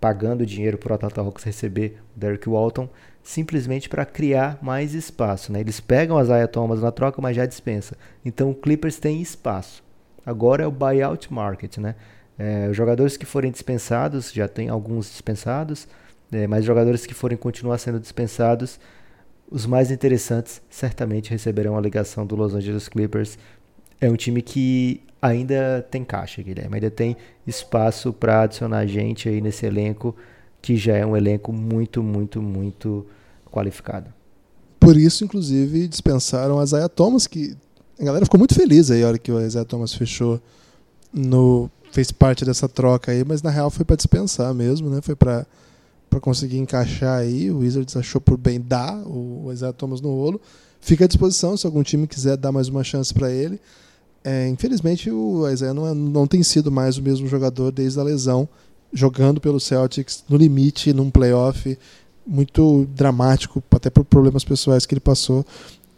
pagando 0.00 0.46
dinheiro 0.46 0.78
para 0.78 0.92
o 0.92 0.94
Atlanta 0.94 1.20
Hawks 1.20 1.44
receber 1.44 2.00
o 2.16 2.18
Derek 2.18 2.48
Walton, 2.48 2.88
simplesmente 3.22 3.88
para 3.88 4.06
criar 4.06 4.58
mais 4.62 4.94
espaço. 4.94 5.52
Né? 5.52 5.60
Eles 5.60 5.78
pegam 5.78 6.16
as 6.16 6.26
Isaiah 6.26 6.48
Thomas 6.48 6.80
na 6.80 6.90
troca, 6.90 7.20
mas 7.20 7.36
já 7.36 7.46
dispensa. 7.46 7.96
Então 8.24 8.50
o 8.50 8.54
Clippers 8.54 8.98
tem 8.98 9.20
espaço. 9.20 9.84
Agora 10.24 10.64
é 10.64 10.66
o 10.66 10.70
buyout 10.70 11.32
market. 11.32 11.76
Né? 11.76 11.94
É, 12.38 12.68
os 12.70 12.76
jogadores 12.76 13.16
que 13.18 13.26
forem 13.26 13.52
dispensados, 13.52 14.32
já 14.32 14.48
tem 14.48 14.70
alguns 14.70 15.10
dispensados, 15.10 15.86
é, 16.32 16.46
mas 16.46 16.64
jogadores 16.64 17.04
que 17.04 17.12
forem 17.12 17.36
continuar 17.36 17.76
sendo 17.76 18.00
dispensados, 18.00 18.80
os 19.50 19.66
mais 19.66 19.90
interessantes 19.90 20.62
certamente 20.70 21.30
receberão 21.30 21.76
a 21.76 21.80
ligação 21.80 22.24
do 22.24 22.34
Los 22.34 22.54
Angeles 22.54 22.88
Clippers. 22.88 23.38
É 24.02 24.10
um 24.10 24.16
time 24.16 24.42
que 24.42 25.00
ainda 25.22 25.86
tem 25.88 26.04
caixa, 26.04 26.42
Guilherme. 26.42 26.74
Ainda 26.74 26.90
tem 26.90 27.16
espaço 27.46 28.12
para 28.12 28.42
adicionar 28.42 28.84
gente 28.84 29.28
aí 29.28 29.40
nesse 29.40 29.64
elenco, 29.64 30.16
que 30.60 30.76
já 30.76 30.96
é 30.96 31.06
um 31.06 31.16
elenco 31.16 31.52
muito, 31.52 32.02
muito, 32.02 32.42
muito 32.42 33.06
qualificado. 33.48 34.12
Por 34.80 34.96
isso, 34.96 35.24
inclusive, 35.24 35.86
dispensaram 35.86 36.58
a 36.58 36.64
Isaiah 36.64 36.88
Thomas, 36.88 37.28
que 37.28 37.56
a 38.00 38.04
galera 38.04 38.24
ficou 38.24 38.38
muito 38.38 38.56
feliz 38.56 38.90
aí 38.90 39.04
a 39.04 39.06
hora 39.06 39.18
que 39.18 39.30
o 39.30 39.40
Isaiah 39.40 39.64
Thomas 39.64 39.94
fechou 39.94 40.40
no 41.12 41.70
fez 41.92 42.10
parte 42.10 42.44
dessa 42.44 42.68
troca 42.68 43.12
aí, 43.12 43.22
mas 43.22 43.40
na 43.42 43.50
real 43.50 43.70
foi 43.70 43.84
para 43.84 43.94
dispensar 43.94 44.52
mesmo, 44.52 44.90
né? 44.90 45.00
Foi 45.00 45.14
para 45.14 45.46
para 46.10 46.20
conseguir 46.20 46.58
encaixar 46.58 47.20
aí, 47.20 47.50
o 47.50 47.58
Wizards 47.58 47.96
achou 47.96 48.20
por 48.20 48.36
bem 48.36 48.60
dar 48.60 48.96
o 49.06 49.50
Isaiah 49.52 49.72
Thomas 49.72 50.00
no 50.00 50.10
rolo. 50.14 50.40
Fica 50.80 51.04
à 51.04 51.08
disposição 51.08 51.56
se 51.56 51.64
algum 51.64 51.82
time 51.82 52.06
quiser 52.06 52.36
dar 52.36 52.50
mais 52.52 52.68
uma 52.68 52.84
chance 52.84 53.14
para 53.14 53.30
ele. 53.30 53.60
É, 54.24 54.48
infelizmente, 54.48 55.10
o 55.10 55.48
Isaiah 55.48 55.74
não, 55.74 55.88
é, 55.88 55.94
não 55.94 56.26
tem 56.26 56.42
sido 56.42 56.70
mais 56.70 56.96
o 56.96 57.02
mesmo 57.02 57.26
jogador 57.26 57.72
desde 57.72 57.98
a 57.98 58.02
lesão, 58.02 58.48
jogando 58.92 59.40
pelo 59.40 59.58
Celtics 59.58 60.24
no 60.28 60.36
limite, 60.36 60.92
num 60.92 61.10
playoff 61.10 61.76
muito 62.26 62.86
dramático, 62.94 63.62
até 63.70 63.90
por 63.90 64.04
problemas 64.04 64.44
pessoais 64.44 64.86
que 64.86 64.94
ele 64.94 65.00
passou. 65.00 65.44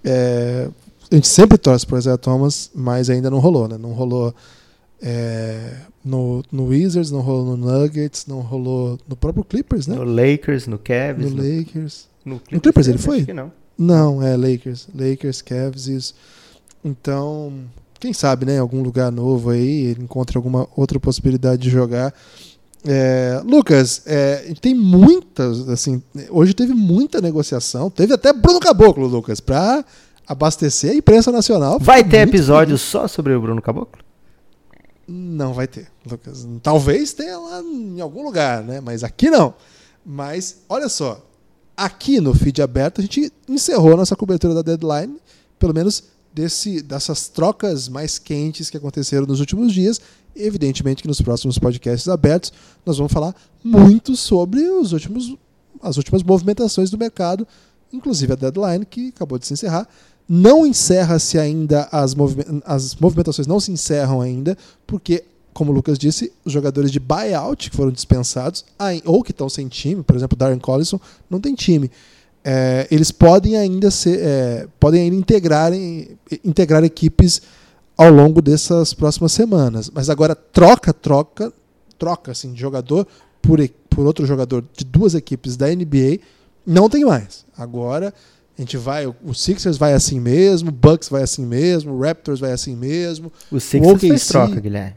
É, 0.02 0.68
a 1.10 1.14
gente 1.14 1.28
sempre 1.28 1.58
torce 1.58 1.86
para 1.86 1.96
o 1.96 1.98
Isaiah 1.98 2.18
Thomas, 2.18 2.70
mas 2.74 3.10
ainda 3.10 3.30
não 3.30 3.38
rolou, 3.38 3.68
né? 3.68 3.76
Não 3.76 3.92
rolou 3.92 4.34
é, 5.02 5.76
no, 6.02 6.42
no 6.50 6.66
Wizards, 6.68 7.10
não 7.10 7.20
rolou 7.20 7.56
no 7.56 7.66
Nuggets, 7.66 8.26
não 8.26 8.40
rolou 8.40 8.98
no 9.06 9.14
próprio 9.14 9.44
Clippers, 9.44 9.86
né? 9.86 9.96
No 9.96 10.04
Lakers, 10.04 10.66
no 10.66 10.78
Cavs. 10.78 11.30
No, 11.30 11.36
no 11.36 11.42
Lakers. 11.42 12.08
No 12.24 12.40
Clippers, 12.40 12.52
no 12.52 12.60
Clippers 12.60 12.88
ele 12.88 12.98
foi? 12.98 13.26
não. 13.34 13.52
Não, 13.76 14.22
é 14.22 14.36
Lakers. 14.36 14.88
Lakers, 14.94 15.42
Cavs, 15.42 15.88
isso. 15.88 16.14
Então, 16.82 17.52
quem 18.04 18.12
sabe, 18.12 18.44
né, 18.44 18.58
algum 18.58 18.82
lugar 18.82 19.10
novo 19.10 19.48
aí, 19.48 19.86
ele 19.86 20.02
encontra 20.02 20.38
alguma 20.38 20.68
outra 20.76 21.00
possibilidade 21.00 21.62
de 21.62 21.70
jogar. 21.70 22.12
É, 22.84 23.40
Lucas, 23.46 24.02
é, 24.04 24.52
tem 24.60 24.74
muitas, 24.74 25.66
assim, 25.70 26.02
hoje 26.28 26.52
teve 26.52 26.74
muita 26.74 27.18
negociação, 27.22 27.88
teve 27.88 28.12
até 28.12 28.30
Bruno 28.30 28.60
Caboclo, 28.60 29.06
Lucas, 29.06 29.40
para 29.40 29.82
abastecer 30.26 30.90
a 30.90 30.94
imprensa 30.94 31.32
nacional. 31.32 31.78
Vai 31.78 32.04
ter 32.04 32.28
episódio 32.28 32.76
só 32.76 33.08
sobre 33.08 33.32
o 33.32 33.40
Bruno 33.40 33.62
Caboclo? 33.62 34.04
Não 35.08 35.54
vai 35.54 35.66
ter, 35.66 35.86
Lucas. 36.06 36.46
Talvez 36.62 37.14
tenha 37.14 37.38
lá 37.38 37.62
em 37.62 38.02
algum 38.02 38.22
lugar, 38.22 38.62
né? 38.62 38.82
Mas 38.82 39.02
aqui 39.02 39.30
não. 39.30 39.54
Mas 40.04 40.58
olha 40.68 40.90
só, 40.90 41.24
aqui 41.74 42.20
no 42.20 42.34
feed 42.34 42.60
aberto 42.60 43.00
a 43.00 43.02
gente 43.02 43.32
encerrou 43.48 43.94
a 43.94 43.96
nossa 43.96 44.14
cobertura 44.14 44.52
da 44.52 44.60
deadline, 44.60 45.16
pelo 45.58 45.72
menos 45.72 46.13
desse, 46.34 46.82
dessas 46.82 47.28
trocas 47.28 47.88
mais 47.88 48.18
quentes 48.18 48.68
que 48.68 48.76
aconteceram 48.76 49.26
nos 49.26 49.40
últimos 49.40 49.72
dias. 49.72 50.00
Evidentemente 50.34 51.02
que 51.02 51.08
nos 51.08 51.20
próximos 51.20 51.58
podcasts 51.58 52.08
abertos 52.08 52.52
nós 52.84 52.98
vamos 52.98 53.12
falar 53.12 53.34
muito 53.62 54.16
sobre 54.16 54.60
os 54.68 54.92
últimos, 54.92 55.36
as 55.80 55.96
últimas 55.96 56.22
movimentações 56.22 56.90
do 56.90 56.98
mercado, 56.98 57.46
inclusive 57.92 58.32
a 58.32 58.36
deadline 58.36 58.84
que 58.84 59.08
acabou 59.08 59.38
de 59.38 59.46
se 59.46 59.52
encerrar. 59.52 59.88
Não 60.28 60.66
encerra-se 60.66 61.38
ainda 61.38 61.88
as, 61.92 62.16
as 62.64 62.96
movimentações 62.96 63.46
não 63.46 63.60
se 63.60 63.70
encerram 63.70 64.20
ainda, 64.20 64.58
porque 64.86 65.22
como 65.52 65.70
o 65.70 65.74
Lucas 65.74 65.96
disse, 65.96 66.32
os 66.44 66.52
jogadores 66.52 66.90
de 66.90 66.98
buyout 66.98 67.70
que 67.70 67.76
foram 67.76 67.92
dispensados, 67.92 68.64
ou 69.04 69.22
que 69.22 69.30
estão 69.30 69.48
sem 69.48 69.68
time, 69.68 70.02
por 70.02 70.16
exemplo, 70.16 70.36
Darren 70.36 70.58
Collison 70.58 70.98
não 71.30 71.40
tem 71.40 71.54
time 71.54 71.88
é, 72.44 72.86
eles 72.90 73.10
podem 73.10 73.56
ainda 73.56 73.90
ser, 73.90 74.20
é, 74.20 74.68
podem 74.78 75.02
ainda 75.02 75.16
integrar, 75.16 75.72
integrar 76.44 76.84
equipes 76.84 77.40
ao 77.96 78.10
longo 78.10 78.42
dessas 78.42 78.92
próximas 78.92 79.32
semanas. 79.32 79.90
Mas 79.90 80.10
agora 80.10 80.34
troca, 80.34 80.92
troca, 80.92 81.52
troca 81.98 82.32
assim, 82.32 82.52
de 82.52 82.60
jogador 82.60 83.06
por, 83.40 83.58
por 83.88 84.06
outro 84.06 84.26
jogador 84.26 84.64
de 84.76 84.84
duas 84.84 85.14
equipes 85.14 85.56
da 85.56 85.68
NBA 85.68 86.18
não 86.66 86.88
tem 86.88 87.04
mais. 87.04 87.46
Agora 87.56 88.12
a 88.56 88.60
gente 88.60 88.76
vai, 88.76 89.06
o 89.06 89.34
Sixers 89.34 89.76
vai 89.76 89.94
assim 89.94 90.20
mesmo, 90.20 90.68
o 90.68 90.72
Bucks 90.72 91.08
vai 91.08 91.22
assim 91.22 91.44
mesmo, 91.44 91.92
o 91.92 92.00
Raptors 92.00 92.40
vai 92.40 92.52
assim 92.52 92.76
mesmo. 92.76 93.32
O 93.50 93.58
Sixers 93.58 93.86
o 93.86 93.94
OKC, 93.94 94.08
fez 94.08 94.26
troca, 94.26 94.60
Guilherme. 94.60 94.96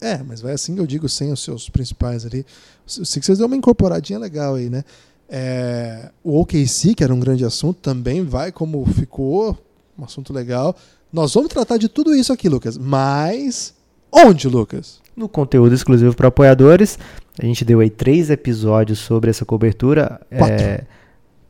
É, 0.00 0.22
mas 0.22 0.42
vai 0.42 0.52
assim, 0.52 0.76
eu 0.76 0.86
digo, 0.86 1.08
sem 1.08 1.32
os 1.32 1.42
seus 1.42 1.70
principais 1.70 2.26
ali. 2.26 2.44
O 2.86 3.06
Sixers 3.06 3.38
deu 3.38 3.46
uma 3.46 3.56
incorporadinha 3.56 4.18
legal 4.18 4.56
aí, 4.56 4.68
né? 4.68 4.84
É, 5.28 6.10
o 6.22 6.40
OKC, 6.40 6.94
que 6.94 7.02
era 7.02 7.14
um 7.14 7.20
grande 7.20 7.44
assunto, 7.44 7.80
também 7.80 8.24
vai 8.24 8.52
como 8.52 8.84
ficou, 8.86 9.58
um 9.98 10.04
assunto 10.04 10.32
legal. 10.32 10.76
Nós 11.12 11.32
vamos 11.34 11.48
tratar 11.48 11.76
de 11.76 11.88
tudo 11.88 12.14
isso 12.14 12.32
aqui, 12.32 12.48
Lucas. 12.48 12.76
Mas 12.76 13.74
onde, 14.12 14.48
Lucas? 14.48 15.00
No 15.16 15.28
conteúdo 15.28 15.74
exclusivo 15.74 16.14
para 16.14 16.28
apoiadores. 16.28 16.98
A 17.40 17.44
gente 17.44 17.64
deu 17.64 17.80
aí 17.80 17.90
três 17.90 18.30
episódios 18.30 18.98
sobre 18.98 19.30
essa 19.30 19.44
cobertura. 19.44 20.20
Quatro. 20.36 20.64
É, 20.64 20.84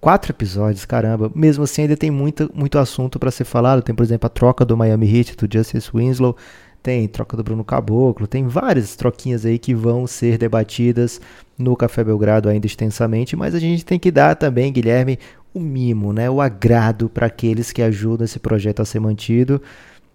quatro 0.00 0.32
episódios, 0.32 0.84
caramba. 0.84 1.32
Mesmo 1.34 1.64
assim, 1.64 1.82
ainda 1.82 1.96
tem 1.96 2.10
muito, 2.10 2.50
muito 2.54 2.78
assunto 2.78 3.18
para 3.18 3.30
ser 3.30 3.44
falado. 3.44 3.82
Tem, 3.82 3.94
por 3.94 4.02
exemplo, 4.02 4.26
a 4.26 4.30
troca 4.30 4.64
do 4.64 4.76
Miami 4.76 5.10
Heat, 5.10 5.37
do 5.37 5.48
Justice 5.50 5.90
Winslow. 5.94 6.37
Tem 6.85 7.09
troca 7.09 7.35
do 7.35 7.42
Bruno 7.42 7.64
Caboclo. 7.64 8.27
Tem 8.27 8.47
várias 8.47 8.94
troquinhas 8.94 9.47
aí 9.47 9.59
que 9.59 9.75
vão 9.75 10.07
ser 10.07 10.37
debatidas 10.37 11.18
no 11.57 11.75
Café 11.75 12.05
Belgrado 12.05 12.47
ainda 12.47 12.66
extensamente. 12.66 13.35
Mas 13.35 13.55
a 13.55 13.59
gente 13.59 13.83
tem 13.87 13.99
que 13.99 14.11
dar 14.11 14.37
também, 14.37 14.70
Guilherme, 14.70 15.18
o 15.55 15.61
mimo, 15.61 16.12
né? 16.12 16.29
O 16.29 16.42
agrado 16.42 17.09
para 17.09 17.25
aqueles 17.25 17.73
que 17.73 17.81
ajudam 17.81 18.27
esse 18.27 18.38
projeto 18.38 18.83
a 18.83 18.85
ser 18.85 19.01
mantido. 19.01 19.62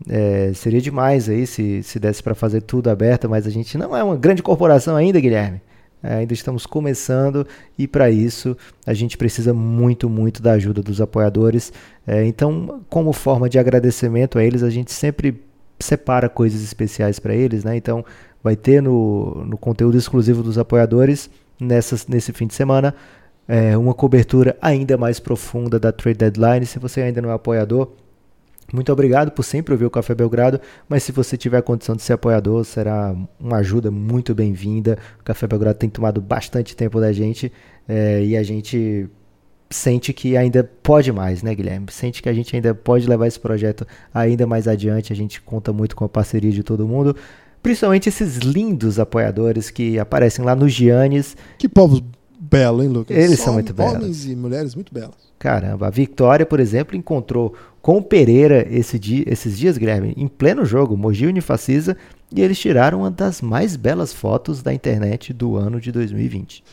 É, 0.07 0.51
seria 0.53 0.79
demais 0.79 1.27
aí 1.27 1.47
se, 1.47 1.81
se 1.81 1.99
desse 1.99 2.21
para 2.21 2.35
fazer 2.35 2.61
tudo 2.61 2.91
aberto, 2.91 3.27
mas 3.27 3.47
a 3.47 3.49
gente 3.49 3.75
não 3.75 3.97
é 3.97 4.03
uma 4.03 4.15
grande 4.15 4.43
corporação 4.43 4.95
ainda, 4.95 5.19
Guilherme. 5.19 5.59
É, 6.03 6.17
ainda 6.17 6.33
estamos 6.33 6.67
começando 6.67 7.47
e 7.79 7.87
para 7.87 8.11
isso 8.11 8.55
a 8.85 8.93
gente 8.93 9.17
precisa 9.17 9.55
muito, 9.55 10.07
muito 10.07 10.39
da 10.39 10.51
ajuda 10.51 10.83
dos 10.83 11.01
apoiadores. 11.01 11.73
É, 12.05 12.23
então, 12.27 12.79
como 12.87 13.11
forma 13.11 13.49
de 13.49 13.57
agradecimento 13.57 14.37
a 14.37 14.43
eles, 14.43 14.61
a 14.61 14.69
gente 14.69 14.91
sempre 14.91 15.48
separa 15.79 16.29
coisas 16.29 16.61
especiais 16.61 17.19
para 17.19 17.33
eles, 17.33 17.63
né? 17.63 17.75
Então, 17.75 18.05
vai 18.43 18.55
ter 18.55 18.81
no, 18.81 19.43
no 19.45 19.57
conteúdo 19.57 19.97
exclusivo 19.97 20.41
dos 20.43 20.57
apoiadores 20.57 21.29
nesse 21.59 22.31
fim 22.31 22.47
de 22.47 22.53
semana 22.53 22.95
é, 23.49 23.75
uma 23.75 23.95
cobertura 23.95 24.55
ainda 24.61 24.95
mais 24.95 25.19
profunda 25.19 25.79
da 25.79 25.91
Trade 25.91 26.19
Deadline. 26.19 26.67
Se 26.67 26.77
você 26.77 27.01
ainda 27.01 27.19
não 27.19 27.31
é 27.31 27.33
apoiador, 27.33 27.89
muito 28.71 28.93
obrigado 28.93 29.31
por 29.31 29.41
sempre 29.41 29.73
ouvir 29.73 29.85
o 29.85 29.89
Café 29.89 30.13
Belgrado, 30.13 30.61
mas 30.87 31.01
se 31.01 31.11
você 31.11 31.35
tiver 31.35 31.57
a 31.57 31.61
condição 31.63 31.95
de 31.95 32.03
ser 32.03 32.13
apoiador, 32.13 32.63
será 32.63 33.15
uma 33.39 33.57
ajuda 33.57 33.89
muito 33.89 34.35
bem-vinda. 34.35 34.99
O 35.19 35.23
Café 35.23 35.47
Belgrado 35.47 35.79
tem 35.79 35.89
tomado 35.89 36.21
bastante 36.21 36.75
tempo 36.75 37.01
da 37.01 37.11
gente 37.11 37.51
é, 37.87 38.23
e 38.23 38.37
a 38.37 38.43
gente 38.43 39.09
sente 39.69 40.11
que 40.13 40.35
ainda 40.35 40.63
pode 40.63 41.11
mais, 41.11 41.43
né, 41.43 41.53
Guilherme? 41.53 41.87
Sente 41.91 42.21
que 42.21 42.29
a 42.29 42.33
gente 42.33 42.55
ainda 42.55 42.73
pode 42.73 43.07
levar 43.07 43.27
esse 43.27 43.39
projeto 43.39 43.85
ainda 44.13 44.47
mais 44.47 44.67
adiante. 44.67 45.13
A 45.13 45.15
gente 45.15 45.41
conta 45.41 45.71
muito 45.71 45.95
com 45.95 46.03
a 46.05 46.09
parceria 46.09 46.51
de 46.51 46.63
todo 46.63 46.87
mundo, 46.87 47.15
principalmente 47.61 48.09
esses 48.09 48.37
lindos 48.37 48.99
apoiadores 48.99 49.69
que 49.69 49.99
aparecem 49.99 50.43
lá 50.43 50.55
no 50.55 50.67
Giannis. 50.67 51.37
Que 51.57 51.69
povos 51.69 52.01
belos, 52.39 52.83
hein, 52.83 52.89
Lucas? 52.89 53.15
Eles 53.15 53.37
Só 53.37 53.45
são 53.45 53.53
muito 53.53 53.73
belos. 53.73 53.93
Homens 53.93 54.25
e 54.25 54.35
mulheres 54.35 54.73
muito 54.73 54.93
belos. 54.93 55.29
Caramba, 55.37 55.87
a 55.87 55.89
Vitória, 55.89 56.45
por 56.45 56.59
exemplo, 56.59 56.97
encontrou 56.97 57.53
com 57.81 57.97
o 57.97 58.03
Pereira 58.03 58.67
esse 58.69 58.99
dia, 58.99 59.23
esses 59.25 59.57
dias, 59.57 59.77
Guilherme, 59.77 60.13
em 60.17 60.27
pleno 60.27 60.65
jogo, 60.65 60.97
Mogi 60.97 61.25
Unifacisa, 61.25 61.95
e 62.35 62.41
eles 62.41 62.59
tiraram 62.59 62.99
uma 62.99 63.11
das 63.11 63.41
mais 63.41 63.75
belas 63.75 64.11
fotos 64.11 64.61
da 64.61 64.73
internet 64.73 65.31
do 65.31 65.55
ano 65.55 65.79
de 65.79 65.91
2020. 65.91 66.63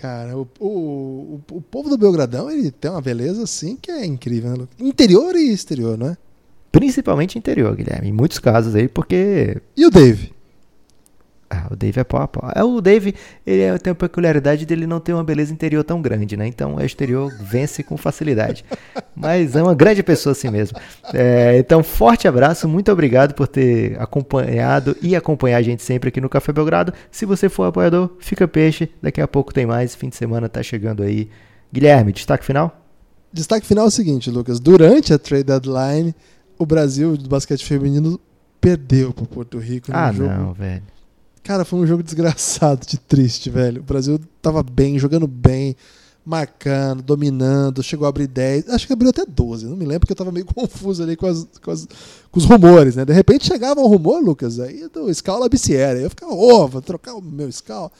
Cara, 0.00 0.34
o, 0.34 0.48
o, 0.58 1.40
o, 1.52 1.60
povo 1.60 1.90
do 1.90 1.98
Belgradão 1.98 2.50
ele 2.50 2.70
tem 2.70 2.90
uma 2.90 3.02
beleza 3.02 3.42
assim 3.42 3.76
que 3.76 3.90
é 3.90 4.06
incrível, 4.06 4.56
né? 4.56 4.66
Interior 4.78 5.36
e 5.36 5.52
exterior, 5.52 5.98
não 5.98 6.06
é? 6.06 6.16
Principalmente 6.72 7.36
interior, 7.36 7.76
Guilherme, 7.76 8.08
em 8.08 8.12
muitos 8.12 8.38
casos 8.38 8.74
aí, 8.74 8.88
porque. 8.88 9.60
E 9.76 9.84
o 9.84 9.90
Dave? 9.90 10.32
Ah, 11.52 11.66
o 11.68 11.74
Dave 11.74 11.98
é 11.98 12.04
pau 12.04 12.22
a 12.22 12.28
pau. 12.28 12.52
É, 12.54 12.62
o 12.62 12.80
Dave 12.80 13.12
ele 13.44 13.62
é, 13.62 13.76
tem 13.76 13.90
a 13.90 13.94
peculiaridade 13.94 14.64
dele 14.64 14.86
não 14.86 15.00
ter 15.00 15.12
uma 15.12 15.24
beleza 15.24 15.52
interior 15.52 15.82
tão 15.82 16.00
grande, 16.00 16.36
né? 16.36 16.46
Então 16.46 16.76
o 16.76 16.80
exterior 16.80 17.28
vence 17.40 17.82
com 17.82 17.96
facilidade. 17.96 18.64
Mas 19.16 19.56
é 19.56 19.62
uma 19.62 19.74
grande 19.74 20.00
pessoa 20.00 20.30
assim 20.30 20.48
mesmo. 20.48 20.78
É, 21.12 21.58
então, 21.58 21.82
forte 21.82 22.28
abraço, 22.28 22.68
muito 22.68 22.92
obrigado 22.92 23.34
por 23.34 23.48
ter 23.48 24.00
acompanhado 24.00 24.96
e 25.02 25.16
acompanhar 25.16 25.56
a 25.56 25.62
gente 25.62 25.82
sempre 25.82 26.10
aqui 26.10 26.20
no 26.20 26.28
Café 26.28 26.52
Belgrado. 26.52 26.94
Se 27.10 27.26
você 27.26 27.48
for 27.48 27.64
apoiador, 27.64 28.10
fica 28.20 28.46
peixe. 28.46 28.88
Daqui 29.02 29.20
a 29.20 29.26
pouco 29.26 29.52
tem 29.52 29.66
mais. 29.66 29.96
Fim 29.96 30.08
de 30.08 30.14
semana 30.14 30.48
tá 30.48 30.62
chegando 30.62 31.02
aí. 31.02 31.28
Guilherme, 31.72 32.12
destaque 32.12 32.44
final? 32.44 32.80
Destaque 33.32 33.66
final 33.66 33.86
é 33.86 33.88
o 33.88 33.90
seguinte, 33.90 34.30
Lucas. 34.30 34.60
Durante 34.60 35.12
a 35.12 35.18
trade 35.18 35.44
deadline, 35.44 36.14
o 36.56 36.64
Brasil 36.64 37.16
do 37.16 37.28
basquete 37.28 37.64
feminino 37.64 38.20
perdeu 38.60 39.12
para 39.12 39.26
Porto 39.26 39.58
Rico 39.58 39.90
no 39.90 39.96
ah, 39.96 40.12
jogo. 40.12 40.28
não, 40.32 40.52
velho 40.52 40.99
Cara, 41.42 41.64
foi 41.64 41.78
um 41.78 41.86
jogo 41.86 42.02
desgraçado, 42.02 42.86
de 42.86 42.98
triste, 42.98 43.50
velho. 43.50 43.80
O 43.80 43.84
Brasil 43.84 44.20
tava 44.42 44.62
bem, 44.62 44.98
jogando 44.98 45.26
bem, 45.26 45.74
marcando, 46.24 47.02
dominando, 47.02 47.82
chegou 47.82 48.06
a 48.06 48.08
abrir 48.10 48.26
10, 48.26 48.68
acho 48.68 48.86
que 48.86 48.92
abriu 48.92 49.10
até 49.10 49.24
12, 49.24 49.66
não 49.66 49.76
me 49.76 49.84
lembro, 49.84 50.00
porque 50.00 50.12
eu 50.12 50.16
tava 50.16 50.30
meio 50.30 50.46
confuso 50.54 51.02
ali 51.02 51.16
com, 51.16 51.26
as, 51.26 51.48
com, 51.62 51.70
as, 51.70 51.88
com 52.30 52.38
os 52.38 52.44
rumores, 52.44 52.94
né? 52.96 53.04
De 53.04 53.12
repente 53.12 53.46
chegava 53.46 53.80
um 53.80 53.86
rumor, 53.86 54.22
Lucas, 54.22 54.60
aí 54.60 54.86
do 54.88 55.12
Scala 55.12 55.48
Biciera, 55.48 55.98
eu 55.98 56.10
ficava, 56.10 56.32
ô, 56.32 56.62
oh, 56.62 56.68
vou 56.68 56.82
trocar 56.82 57.14
o 57.14 57.22
meu 57.22 57.50
Scala. 57.50 57.90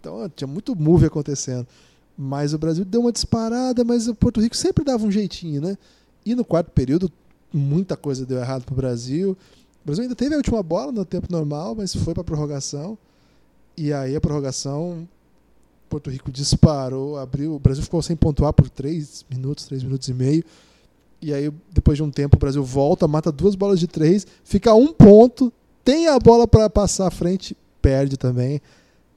Então 0.00 0.30
tinha 0.34 0.48
muito 0.48 0.76
move 0.76 1.06
acontecendo. 1.06 1.66
Mas 2.16 2.54
o 2.54 2.58
Brasil 2.58 2.84
deu 2.84 3.00
uma 3.00 3.10
disparada, 3.10 3.82
mas 3.82 4.06
o 4.06 4.14
Porto 4.14 4.40
Rico 4.40 4.56
sempre 4.56 4.84
dava 4.84 5.04
um 5.04 5.10
jeitinho, 5.10 5.60
né? 5.60 5.76
E 6.24 6.34
no 6.34 6.44
quarto 6.44 6.70
período, 6.70 7.10
muita 7.52 7.96
coisa 7.96 8.24
deu 8.24 8.38
errado 8.38 8.64
pro 8.64 8.74
Brasil. 8.74 9.36
O 9.84 9.86
Brasil 9.86 10.02
ainda 10.02 10.14
teve 10.14 10.34
a 10.34 10.38
última 10.38 10.62
bola 10.62 10.90
no 10.90 11.04
tempo 11.04 11.28
normal, 11.30 11.74
mas 11.74 11.94
foi 11.94 12.14
para 12.14 12.22
a 12.22 12.24
prorrogação. 12.24 12.96
E 13.76 13.92
aí 13.92 14.16
a 14.16 14.20
prorrogação, 14.20 15.06
Porto 15.90 16.08
Rico 16.08 16.32
disparou, 16.32 17.18
abriu. 17.18 17.54
O 17.54 17.58
Brasil 17.58 17.82
ficou 17.82 18.00
sem 18.00 18.16
pontuar 18.16 18.54
por 18.54 18.70
3 18.70 19.26
minutos, 19.30 19.66
3 19.66 19.82
minutos 19.82 20.08
e 20.08 20.14
meio. 20.14 20.44
E 21.20 21.32
aí, 21.32 21.50
depois 21.72 21.96
de 21.96 22.02
um 22.02 22.10
tempo, 22.10 22.36
o 22.36 22.38
Brasil 22.38 22.62
volta, 22.62 23.08
mata 23.08 23.32
duas 23.32 23.54
bolas 23.54 23.80
de 23.80 23.86
três, 23.86 24.26
fica 24.44 24.74
um 24.74 24.92
ponto, 24.92 25.50
tem 25.82 26.06
a 26.06 26.18
bola 26.18 26.46
para 26.46 26.68
passar 26.68 27.06
à 27.06 27.10
frente, 27.10 27.56
perde 27.80 28.18
também. 28.18 28.60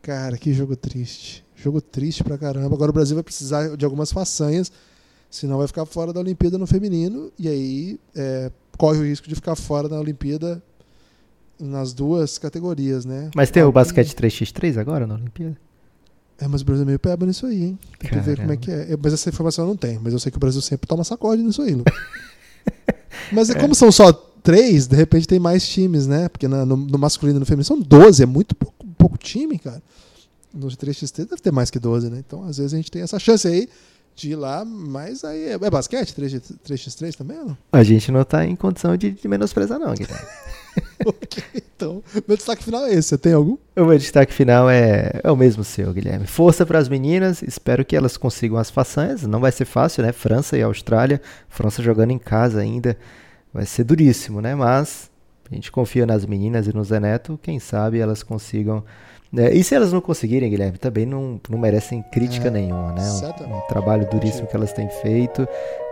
Cara, 0.01 0.38
que 0.38 0.53
jogo 0.53 0.75
triste. 0.75 1.45
Jogo 1.53 1.82
triste 1.82 2.23
pra 2.23 2.38
caramba. 2.38 2.73
Agora 2.73 2.91
o 2.91 2.93
Brasil 2.93 3.15
vai 3.15 3.23
precisar 3.23 3.75
de 3.75 3.84
algumas 3.84 4.12
façanhas, 4.12 4.71
senão 5.30 5.58
vai 5.58 5.67
ficar 5.67 5.86
fora 5.86 6.13
da 6.13 6.19
Olimpíada 6.21 6.58
no 6.58 6.65
feminino. 6.65 7.30
E 7.38 7.49
aí, 7.49 7.99
é, 8.15 8.51
corre 8.77 8.99
o 8.99 9.03
risco 9.03 9.27
de 9.27 9.35
ficar 9.35 9.55
fora 9.55 9.89
da 9.89 9.99
Olimpíada 9.99 10.61
nas 11.59 11.93
duas 11.93 12.37
categorias, 12.37 13.05
né? 13.05 13.31
Mas 13.35 13.49
tem 13.49 13.63
o 13.63 13.71
basquete 13.71 14.15
3x3 14.15 14.77
agora 14.77 15.07
na 15.07 15.15
Olimpíada? 15.15 15.57
É, 16.39 16.47
mas 16.47 16.61
o 16.61 16.65
Brasil 16.65 16.83
é 16.83 16.85
meio 16.85 16.99
peba 16.99 17.25
nisso 17.25 17.47
aí, 17.47 17.63
hein? 17.63 17.79
Tem 17.97 18.11
Caramba. 18.11 18.23
que 18.23 18.29
ver 18.29 18.41
como 18.41 18.51
é 18.53 18.57
que 18.57 18.71
é. 18.71 18.97
Mas 19.01 19.13
essa 19.13 19.29
informação 19.29 19.65
eu 19.65 19.69
não 19.69 19.75
tenho. 19.75 19.99
Mas 20.03 20.13
eu 20.13 20.19
sei 20.19 20.31
que 20.31 20.37
o 20.37 20.39
Brasil 20.39 20.61
sempre 20.61 20.87
toma 20.87 21.03
sacode 21.03 21.41
nisso 21.41 21.61
aí, 21.63 21.75
mas 23.33 23.49
é, 23.49 23.55
como 23.55 23.73
são 23.73 23.91
só 23.91 24.11
três, 24.43 24.87
de 24.87 24.95
repente 24.95 25.27
tem 25.27 25.39
mais 25.39 25.67
times, 25.67 26.05
né? 26.05 26.29
Porque 26.29 26.47
no, 26.47 26.65
no 26.65 26.97
masculino 26.97 27.37
e 27.37 27.39
no 27.39 27.45
feminino 27.45 27.65
são 27.65 27.81
12, 27.81 28.21
é 28.21 28.25
muito 28.25 28.55
pouco, 28.55 28.85
pouco 28.97 29.17
time, 29.17 29.57
cara. 29.57 29.81
No 30.53 30.67
3x3 30.67 31.27
deve 31.29 31.41
ter 31.41 31.51
mais 31.51 31.71
que 31.71 31.79
12, 31.79 32.09
né? 32.09 32.19
Então, 32.25 32.43
às 32.43 32.57
vezes 32.57 32.73
a 32.73 32.77
gente 32.77 32.91
tem 32.91 33.01
essa 33.01 33.17
chance 33.17 33.47
aí 33.47 33.67
de 34.17 34.32
ir 34.32 34.36
lá, 34.36 34.65
mas 34.65 35.23
aí 35.23 35.49
é, 35.49 35.51
é 35.53 35.69
basquete 35.69 36.13
3x, 36.19 36.56
3x3 36.67 37.15
também, 37.15 37.38
não? 37.38 37.56
A 37.71 37.84
gente 37.84 38.12
não 38.12 38.23
tá 38.23 38.43
em 38.45 38.56
condição 38.56 38.97
de, 38.97 39.12
de 39.12 39.27
menosprezar, 39.27 39.77
não, 39.77 39.93
Guilherme. 39.93 40.27
ok, 41.06 41.43
então, 41.56 42.03
meu 42.27 42.36
destaque 42.36 42.63
final 42.63 42.84
é 42.86 42.93
esse. 42.93 43.10
Você 43.10 43.17
tem 43.17 43.34
algum? 43.34 43.58
O 43.75 43.86
meu 43.86 43.97
destaque 43.97 44.34
final 44.34 44.67
é, 44.67 45.21
é 45.23 45.32
o 45.32 45.36
mesmo 45.36 45.63
seu, 45.63 45.93
Guilherme. 45.93 46.25
Força 46.25 46.65
para 46.65 46.80
as 46.80 46.89
meninas, 46.89 47.43
espero 47.43 47.86
que 47.86 47.95
elas 47.95 48.17
consigam 48.17 48.58
as 48.58 48.71
façanhas. 48.71 49.21
Não 49.21 49.39
vai 49.39 49.51
ser 49.51 49.65
fácil, 49.65 50.03
né? 50.03 50.12
França 50.12 50.58
e 50.58 50.63
Austrália, 50.63 51.21
França 51.47 51.84
jogando 51.84 52.10
em 52.10 52.19
casa 52.19 52.60
ainda, 52.60 52.97
vai 53.53 53.67
ser 53.67 53.84
duríssimo, 53.84 54.41
né? 54.41 54.56
Mas 54.56 55.12
a 55.49 55.53
gente 55.53 55.71
confia 55.71 56.08
nas 56.08 56.25
meninas 56.25 56.65
e 56.65 56.73
no 56.73 56.84
Zeneto, 56.84 57.39
quem 57.41 57.60
sabe 57.60 57.99
elas 57.99 58.23
consigam 58.23 58.84
é, 59.35 59.53
e 59.53 59.63
se 59.63 59.75
elas 59.75 59.91
não 59.91 59.99
conseguirem, 59.99 60.49
Guilherme, 60.49 60.77
também 60.77 61.05
não, 61.05 61.39
não 61.49 61.57
merecem 61.57 62.01
crítica 62.01 62.47
é, 62.47 62.51
nenhuma, 62.51 62.93
né? 62.93 63.01
Um, 63.01 63.57
um, 63.57 63.61
trabalho 63.67 64.07
duríssimo 64.09 64.47
que 64.47 64.55
elas 64.55 64.71
têm 64.71 64.89
feito. 65.01 65.47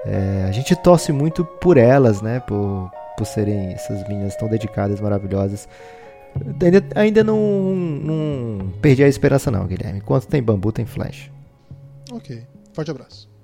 É, 0.05 0.45
a 0.47 0.51
gente 0.51 0.75
torce 0.75 1.11
muito 1.11 1.43
por 1.43 1.77
elas, 1.77 2.21
né? 2.21 2.39
Por, 2.39 2.89
por 3.17 3.25
serem 3.25 3.73
essas 3.73 4.07
meninas 4.07 4.35
tão 4.35 4.47
dedicadas, 4.47 5.01
maravilhosas. 5.01 5.67
Ainda, 6.61 6.83
ainda 6.95 7.23
não, 7.23 7.39
não 7.75 8.69
perdi 8.81 9.03
a 9.03 9.07
esperança, 9.07 9.51
não, 9.51 9.65
Guilherme. 9.65 9.99
Enquanto 9.99 10.27
tem 10.27 10.41
bambu, 10.41 10.71
tem 10.71 10.85
flash. 10.85 11.29
Ok. 12.11 12.43
Forte 12.73 12.91
abraço. 12.91 13.34